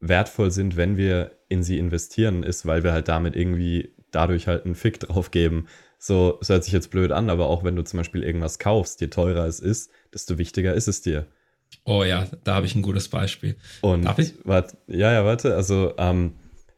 wertvoll 0.00 0.50
sind, 0.50 0.76
wenn 0.76 0.96
wir 0.96 1.38
in 1.48 1.62
sie 1.62 1.78
investieren, 1.78 2.42
ist, 2.42 2.66
weil 2.66 2.82
wir 2.82 2.92
halt 2.92 3.08
damit 3.08 3.36
irgendwie 3.36 3.94
dadurch 4.10 4.46
halt 4.46 4.64
einen 4.64 4.74
Fick 4.74 5.00
drauf 5.00 5.30
geben. 5.30 5.66
So, 5.98 6.38
es 6.40 6.48
hört 6.48 6.64
sich 6.64 6.72
jetzt 6.72 6.90
blöd 6.90 7.12
an, 7.12 7.30
aber 7.30 7.46
auch 7.46 7.64
wenn 7.64 7.76
du 7.76 7.82
zum 7.82 7.98
Beispiel 7.98 8.22
irgendwas 8.22 8.58
kaufst, 8.58 9.00
je 9.00 9.08
teurer 9.08 9.46
es 9.46 9.60
ist, 9.60 9.90
desto 10.12 10.36
wichtiger 10.38 10.74
ist 10.74 10.88
es 10.88 11.00
dir. 11.00 11.26
Oh 11.84 12.04
ja, 12.04 12.26
da 12.44 12.54
habe 12.54 12.66
ich 12.66 12.74
ein 12.74 12.82
gutes 12.82 13.08
Beispiel. 13.08 13.56
Und 13.80 14.04
Darf 14.04 14.18
ich? 14.18 14.34
Wart, 14.44 14.76
ja, 14.86 15.12
ja, 15.12 15.24
warte. 15.24 15.54
Also 15.56 15.94
ähm, 15.98 16.34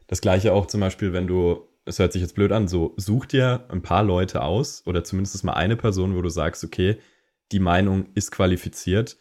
das 0.07 0.21
gleiche 0.21 0.53
auch 0.53 0.65
zum 0.67 0.81
Beispiel, 0.81 1.13
wenn 1.13 1.27
du, 1.27 1.67
es 1.87 1.99
hört 1.99 2.13
sich 2.13 2.21
jetzt 2.21 2.35
blöd 2.35 2.51
an, 2.51 2.67
so 2.67 2.93
such 2.97 3.25
dir 3.25 3.65
ein 3.69 3.81
paar 3.81 4.03
Leute 4.03 4.43
aus 4.43 4.83
oder 4.85 5.03
zumindest 5.03 5.43
mal 5.43 5.53
eine 5.53 5.75
Person, 5.75 6.15
wo 6.15 6.21
du 6.21 6.29
sagst, 6.29 6.63
okay, 6.63 6.97
die 7.51 7.59
Meinung 7.59 8.07
ist 8.13 8.31
qualifiziert 8.31 9.17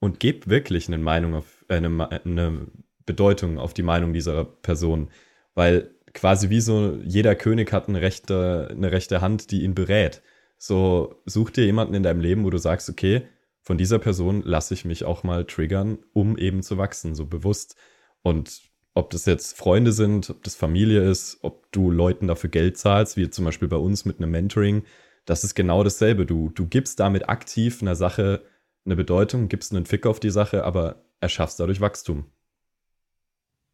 und 0.00 0.20
gebt 0.20 0.48
wirklich 0.48 0.88
eine 0.88 0.98
Meinung 0.98 1.34
auf 1.34 1.64
äh, 1.68 1.74
eine, 1.74 2.10
eine 2.24 2.66
Bedeutung 3.06 3.58
auf 3.58 3.74
die 3.74 3.82
Meinung 3.82 4.12
dieser 4.12 4.44
Person, 4.44 5.10
weil 5.54 5.94
quasi 6.12 6.50
wie 6.50 6.60
so 6.60 6.98
jeder 7.04 7.34
König 7.34 7.72
hat 7.72 7.88
eine 7.88 8.00
rechte, 8.00 8.68
eine 8.70 8.92
rechte 8.92 9.20
Hand, 9.20 9.50
die 9.50 9.62
ihn 9.62 9.74
berät. 9.74 10.22
So 10.58 11.22
such 11.24 11.50
dir 11.50 11.64
jemanden 11.64 11.94
in 11.94 12.02
deinem 12.02 12.20
Leben, 12.20 12.44
wo 12.44 12.50
du 12.50 12.58
sagst, 12.58 12.90
okay, 12.90 13.22
von 13.62 13.78
dieser 13.78 13.98
Person 13.98 14.42
lasse 14.42 14.74
ich 14.74 14.84
mich 14.84 15.04
auch 15.04 15.22
mal 15.22 15.44
triggern, 15.44 15.98
um 16.12 16.36
eben 16.36 16.62
zu 16.62 16.76
wachsen, 16.78 17.14
so 17.14 17.26
bewusst. 17.26 17.76
Und 18.22 18.69
ob 18.94 19.10
das 19.10 19.26
jetzt 19.26 19.56
Freunde 19.56 19.92
sind, 19.92 20.30
ob 20.30 20.42
das 20.42 20.56
Familie 20.56 21.08
ist, 21.08 21.38
ob 21.42 21.70
du 21.72 21.90
Leuten 21.90 22.26
dafür 22.26 22.50
Geld 22.50 22.76
zahlst, 22.76 23.16
wie 23.16 23.30
zum 23.30 23.44
Beispiel 23.44 23.68
bei 23.68 23.76
uns 23.76 24.04
mit 24.04 24.18
einem 24.18 24.30
Mentoring, 24.30 24.84
das 25.24 25.44
ist 25.44 25.54
genau 25.54 25.84
dasselbe. 25.84 26.26
Du, 26.26 26.50
du 26.50 26.66
gibst 26.66 26.98
damit 26.98 27.28
aktiv 27.28 27.82
einer 27.82 27.94
Sache 27.94 28.42
eine 28.84 28.96
Bedeutung, 28.96 29.48
gibst 29.48 29.72
einen 29.72 29.86
Fick 29.86 30.06
auf 30.06 30.20
die 30.20 30.30
Sache, 30.30 30.64
aber 30.64 31.04
erschaffst 31.20 31.60
dadurch 31.60 31.80
Wachstum. 31.80 32.26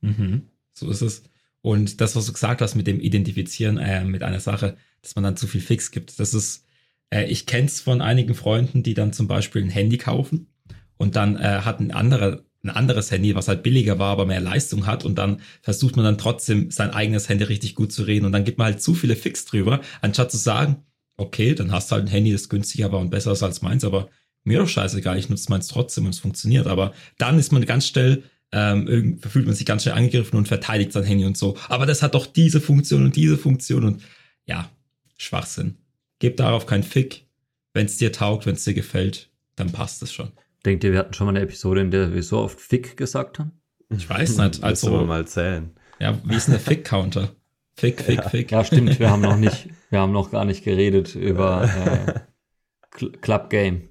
Mhm, 0.00 0.50
so 0.72 0.90
ist 0.90 1.00
es. 1.00 1.22
Und 1.62 2.00
das, 2.00 2.14
was 2.14 2.26
du 2.26 2.32
gesagt 2.32 2.60
hast 2.60 2.74
mit 2.74 2.86
dem 2.86 3.00
Identifizieren 3.00 3.78
äh, 3.78 4.04
mit 4.04 4.22
einer 4.22 4.40
Sache, 4.40 4.76
dass 5.02 5.14
man 5.14 5.24
dann 5.24 5.36
zu 5.36 5.46
viel 5.46 5.60
Fix 5.60 5.90
gibt, 5.90 6.18
das 6.20 6.34
ist, 6.34 6.66
äh, 7.10 7.24
ich 7.24 7.46
kenne 7.46 7.66
es 7.66 7.80
von 7.80 8.00
einigen 8.00 8.34
Freunden, 8.34 8.82
die 8.82 8.94
dann 8.94 9.12
zum 9.12 9.26
Beispiel 9.26 9.62
ein 9.62 9.70
Handy 9.70 9.98
kaufen 9.98 10.48
und 10.96 11.16
dann 11.16 11.36
äh, 11.36 11.62
hat 11.62 11.80
ein 11.80 11.90
anderer 11.90 12.44
ein 12.66 12.76
anderes 12.76 13.10
Handy, 13.10 13.34
was 13.34 13.48
halt 13.48 13.62
billiger 13.62 13.98
war, 13.98 14.12
aber 14.12 14.26
mehr 14.26 14.40
Leistung 14.40 14.86
hat 14.86 15.04
und 15.04 15.16
dann 15.16 15.40
versucht 15.62 15.96
man 15.96 16.04
dann 16.04 16.18
trotzdem 16.18 16.70
sein 16.70 16.90
eigenes 16.90 17.28
Handy 17.28 17.44
richtig 17.44 17.74
gut 17.74 17.92
zu 17.92 18.02
reden 18.02 18.26
und 18.26 18.32
dann 18.32 18.44
gibt 18.44 18.58
man 18.58 18.66
halt 18.66 18.82
zu 18.82 18.94
viele 18.94 19.16
Fix 19.16 19.44
drüber, 19.44 19.80
anstatt 20.00 20.30
zu 20.30 20.36
sagen, 20.36 20.84
okay, 21.16 21.54
dann 21.54 21.72
hast 21.72 21.90
du 21.90 21.94
halt 21.94 22.04
ein 22.04 22.10
Handy, 22.10 22.32
das 22.32 22.48
günstiger 22.48 22.92
war 22.92 23.00
und 23.00 23.10
besser 23.10 23.32
ist 23.32 23.42
als 23.42 23.62
meins, 23.62 23.84
aber 23.84 24.08
mir 24.44 24.58
doch 24.58 24.68
scheißegal, 24.68 25.18
ich 25.18 25.28
nutze 25.28 25.50
meins 25.50 25.68
trotzdem 25.68 26.04
und 26.04 26.10
es 26.10 26.20
funktioniert. 26.20 26.68
Aber 26.68 26.92
dann 27.18 27.38
ist 27.38 27.52
man 27.52 27.64
ganz 27.66 27.88
schnell 27.88 28.22
ähm, 28.52 29.18
fühlt 29.20 29.46
man 29.46 29.54
sich 29.54 29.66
ganz 29.66 29.82
schnell 29.82 29.94
angegriffen 29.94 30.36
und 30.36 30.48
verteidigt 30.48 30.92
sein 30.92 31.04
Handy 31.04 31.24
und 31.24 31.36
so. 31.36 31.56
Aber 31.68 31.86
das 31.86 32.02
hat 32.02 32.14
doch 32.14 32.26
diese 32.26 32.60
Funktion 32.60 33.04
und 33.04 33.16
diese 33.16 33.36
Funktion 33.36 33.84
und 33.84 34.02
ja, 34.46 34.70
Schwachsinn. 35.18 35.76
Gebt 36.18 36.40
darauf 36.40 36.66
keinen 36.66 36.84
Fick. 36.84 37.26
Wenn 37.74 37.86
es 37.86 37.98
dir 37.98 38.12
taugt, 38.12 38.46
wenn 38.46 38.54
es 38.54 38.64
dir 38.64 38.74
gefällt, 38.74 39.30
dann 39.56 39.72
passt 39.72 40.02
es 40.02 40.12
schon. 40.12 40.32
Denkt 40.66 40.82
ihr, 40.82 40.92
wir 40.92 40.98
hatten 40.98 41.14
schon 41.14 41.26
mal 41.26 41.30
eine 41.30 41.42
Episode, 41.42 41.80
in 41.80 41.92
der 41.92 42.12
wir 42.12 42.22
so 42.24 42.38
oft 42.38 42.60
Fick 42.60 42.96
gesagt 42.96 43.38
haben? 43.38 43.52
Ich 43.88 44.10
weiß 44.10 44.38
nicht. 44.38 44.64
Also 44.64 44.90
wir 44.90 45.06
mal 45.06 45.24
zählen. 45.24 45.70
Ja, 46.00 46.18
wie 46.24 46.34
ist 46.34 46.48
denn 46.48 46.54
der 46.54 46.60
Fick-Counter? 46.60 47.30
Fick, 47.76 48.00
Fick, 48.00 48.16
ja. 48.18 48.28
Fick. 48.28 48.50
Ja, 48.50 48.64
stimmt. 48.64 48.98
Wir 48.98 49.10
haben 49.10 49.22
noch 49.22 49.36
nicht, 49.36 49.68
wir 49.90 50.00
haben 50.00 50.12
noch 50.12 50.32
gar 50.32 50.44
nicht 50.44 50.64
geredet 50.64 51.14
über 51.14 51.70
äh, 52.98 53.06
Club 53.20 53.48
Game. 53.48 53.82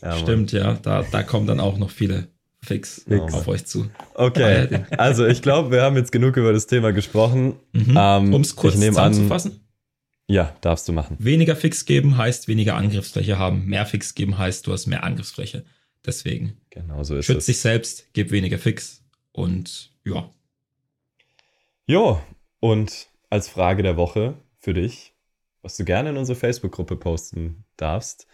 Ja, 0.00 0.16
stimmt, 0.16 0.52
ja. 0.52 0.74
Da, 0.74 1.04
da 1.10 1.24
kommen 1.24 1.48
dann 1.48 1.58
auch 1.58 1.76
noch 1.76 1.90
viele 1.90 2.28
Fix 2.60 3.04
oh, 3.10 3.22
auf 3.22 3.48
euch 3.48 3.66
zu. 3.66 3.90
Okay, 4.14 4.84
also 4.96 5.26
ich 5.26 5.42
glaube, 5.42 5.72
wir 5.72 5.82
haben 5.82 5.96
jetzt 5.96 6.12
genug 6.12 6.36
über 6.36 6.52
das 6.52 6.68
Thema 6.68 6.92
gesprochen. 6.92 7.56
Mhm. 7.72 7.96
Ähm, 7.98 8.32
um 8.32 8.42
es 8.42 8.54
kurz 8.54 8.78
zusammenzufassen. 8.78 9.60
Ja, 10.28 10.54
darfst 10.60 10.86
du 10.88 10.92
machen. 10.92 11.16
Weniger 11.18 11.56
Fix 11.56 11.84
geben 11.84 12.16
heißt 12.16 12.46
weniger 12.46 12.76
Angriffsfläche 12.76 13.40
haben. 13.40 13.66
Mehr 13.66 13.86
Fix 13.86 14.14
geben 14.14 14.38
heißt, 14.38 14.68
du 14.68 14.72
hast 14.72 14.86
mehr 14.86 15.02
Angriffsfläche. 15.02 15.64
Deswegen. 16.04 16.60
Genau 16.70 17.02
so 17.04 17.16
ist 17.16 17.26
Schütz 17.26 17.38
es. 17.38 17.46
dich 17.46 17.60
selbst, 17.60 18.12
gib 18.12 18.30
weniger 18.30 18.58
Fix 18.58 19.04
und 19.32 19.92
ja. 20.04 20.30
Jo, 21.86 22.20
und 22.60 23.08
als 23.30 23.48
Frage 23.48 23.82
der 23.82 23.96
Woche 23.96 24.34
für 24.58 24.74
dich, 24.74 25.14
was 25.62 25.76
du 25.76 25.84
gerne 25.84 26.10
in 26.10 26.16
unsere 26.16 26.38
Facebook-Gruppe 26.38 26.96
posten 26.96 27.64
darfst, 27.76 28.26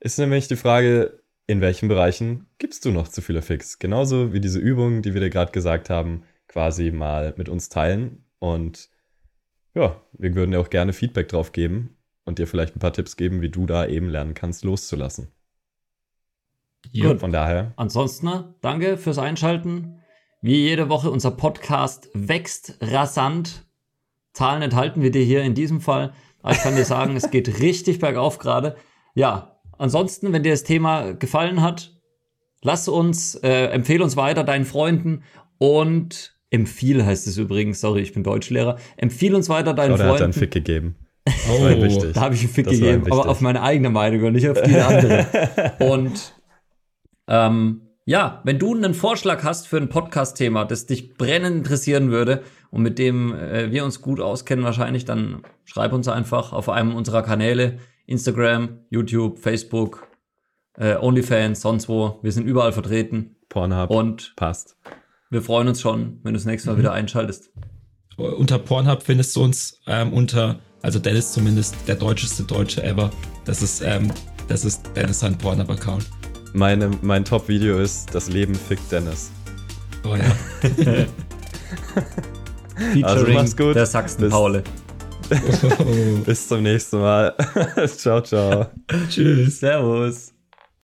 ist 0.00 0.18
nämlich 0.18 0.48
die 0.48 0.56
Frage, 0.56 1.22
in 1.46 1.60
welchen 1.60 1.88
Bereichen 1.88 2.46
gibst 2.58 2.84
du 2.84 2.90
noch 2.90 3.08
zu 3.08 3.22
viele 3.22 3.42
Fix? 3.42 3.78
Genauso 3.78 4.32
wie 4.32 4.40
diese 4.40 4.58
Übung, 4.58 5.02
die 5.02 5.14
wir 5.14 5.20
dir 5.20 5.30
gerade 5.30 5.52
gesagt 5.52 5.90
haben, 5.90 6.24
quasi 6.48 6.90
mal 6.90 7.34
mit 7.36 7.48
uns 7.48 7.68
teilen. 7.68 8.24
Und 8.38 8.88
ja, 9.74 10.00
wir 10.12 10.34
würden 10.34 10.52
dir 10.52 10.60
auch 10.60 10.70
gerne 10.70 10.92
Feedback 10.92 11.28
drauf 11.28 11.52
geben 11.52 11.96
und 12.24 12.38
dir 12.38 12.46
vielleicht 12.46 12.76
ein 12.76 12.80
paar 12.80 12.92
Tipps 12.92 13.16
geben, 13.16 13.42
wie 13.42 13.50
du 13.50 13.66
da 13.66 13.86
eben 13.86 14.08
lernen 14.08 14.34
kannst, 14.34 14.64
loszulassen. 14.64 15.32
Ja, 16.92 17.08
Gut. 17.08 17.20
Von 17.20 17.32
daher. 17.32 17.72
Ansonsten, 17.76 18.28
danke 18.60 18.96
fürs 18.96 19.18
Einschalten. 19.18 20.00
Wie 20.42 20.56
jede 20.56 20.88
Woche, 20.88 21.10
unser 21.10 21.30
Podcast 21.32 22.08
wächst 22.14 22.78
rasant. 22.80 23.66
Zahlen 24.32 24.62
enthalten 24.62 25.02
wir 25.02 25.10
dir 25.10 25.22
hier 25.22 25.42
in 25.42 25.54
diesem 25.54 25.80
Fall. 25.80 26.12
Aber 26.42 26.54
ich 26.54 26.60
kann 26.60 26.76
dir 26.76 26.84
sagen, 26.84 27.16
es 27.16 27.30
geht 27.30 27.60
richtig 27.60 27.98
bergauf 27.98 28.38
gerade. 28.38 28.76
Ja, 29.14 29.60
ansonsten, 29.78 30.32
wenn 30.32 30.42
dir 30.42 30.52
das 30.52 30.64
Thema 30.64 31.12
gefallen 31.12 31.60
hat, 31.62 31.92
lass 32.62 32.88
uns, 32.88 33.34
äh, 33.36 33.66
empfehle 33.66 34.02
uns 34.02 34.16
weiter 34.16 34.44
deinen 34.44 34.64
Freunden 34.64 35.22
und 35.58 36.34
empfiehl 36.50 37.04
heißt 37.04 37.26
es 37.26 37.36
übrigens, 37.36 37.80
sorry, 37.80 38.00
ich 38.00 38.12
bin 38.12 38.24
Deutschlehrer, 38.24 38.76
empfiehl 38.96 39.34
uns 39.34 39.48
weiter 39.48 39.74
deinen 39.74 39.96
Freunden. 39.96 40.14
Hat 40.14 40.22
einen 40.22 40.32
Fick 40.32 40.50
gegeben. 40.50 40.96
Oh, 41.50 41.68
da 42.12 42.20
habe 42.22 42.34
ich 42.34 42.40
einen 42.40 42.50
Fick 42.50 42.66
gegeben, 42.66 43.04
aber 43.10 43.28
auf 43.28 43.40
meine 43.40 43.62
eigene 43.62 43.90
Meinung 43.90 44.24
und 44.24 44.32
nicht 44.32 44.48
auf 44.48 44.60
die 44.62 44.76
andere. 44.76 45.74
und 45.80 46.34
ähm, 47.30 47.82
ja, 48.04 48.40
wenn 48.44 48.58
du 48.58 48.74
einen 48.74 48.92
Vorschlag 48.92 49.44
hast 49.44 49.68
für 49.68 49.76
ein 49.76 49.88
Podcast-Thema, 49.88 50.64
das 50.64 50.86
dich 50.86 51.14
brennend 51.14 51.58
interessieren 51.58 52.10
würde 52.10 52.42
und 52.70 52.82
mit 52.82 52.98
dem 52.98 53.32
äh, 53.34 53.70
wir 53.70 53.84
uns 53.84 54.02
gut 54.02 54.20
auskennen 54.20 54.64
wahrscheinlich, 54.64 55.04
dann 55.04 55.42
schreib 55.64 55.92
uns 55.92 56.08
einfach 56.08 56.52
auf 56.52 56.68
einem 56.68 56.94
unserer 56.94 57.22
Kanäle, 57.22 57.78
Instagram, 58.06 58.80
YouTube, 58.90 59.38
Facebook, 59.38 60.08
äh, 60.76 60.96
OnlyFans, 60.96 61.60
sonst 61.60 61.88
wo. 61.88 62.18
Wir 62.22 62.32
sind 62.32 62.46
überall 62.46 62.72
vertreten. 62.72 63.36
Pornhub. 63.48 63.90
Und 63.90 64.34
passt. 64.34 64.76
Wir 65.30 65.42
freuen 65.42 65.68
uns 65.68 65.80
schon, 65.80 66.18
wenn 66.24 66.32
du 66.32 66.38
das 66.38 66.46
nächste 66.46 66.70
Mal 66.70 66.74
mhm. 66.74 66.80
wieder 66.80 66.92
einschaltest. 66.92 67.52
Unter 68.16 68.58
Pornhub 68.58 69.04
findest 69.04 69.36
du 69.36 69.44
uns 69.44 69.80
ähm, 69.86 70.12
unter, 70.12 70.58
also 70.82 70.98
Dennis 70.98 71.32
zumindest, 71.32 71.76
der 71.86 71.94
deutscheste 71.94 72.42
Deutsche 72.42 72.82
ever. 72.82 73.10
Das 73.44 73.62
ist, 73.62 73.82
ähm, 73.82 74.10
das 74.48 74.64
ist 74.64 74.82
Dennis 74.96 75.20
sein 75.20 75.38
Pornhub-Account. 75.38 76.19
Meine, 76.52 76.90
mein 77.02 77.24
Top-Video 77.24 77.78
ist 77.78 78.14
Das 78.14 78.28
Leben 78.28 78.54
fickt 78.54 78.90
Dennis. 78.90 79.30
Oh 80.04 80.16
ja. 80.16 80.24
Featuring 82.74 83.04
also 83.04 83.32
mach's 83.32 83.56
gut. 83.56 83.76
der 83.76 83.86
Sachsen-Paule. 83.86 84.64
Bis 86.24 86.48
zum 86.48 86.62
nächsten 86.62 86.98
Mal. 86.98 87.34
ciao, 87.96 88.20
ciao. 88.20 88.66
Tschüss. 89.08 89.60
Servus. 89.60 90.32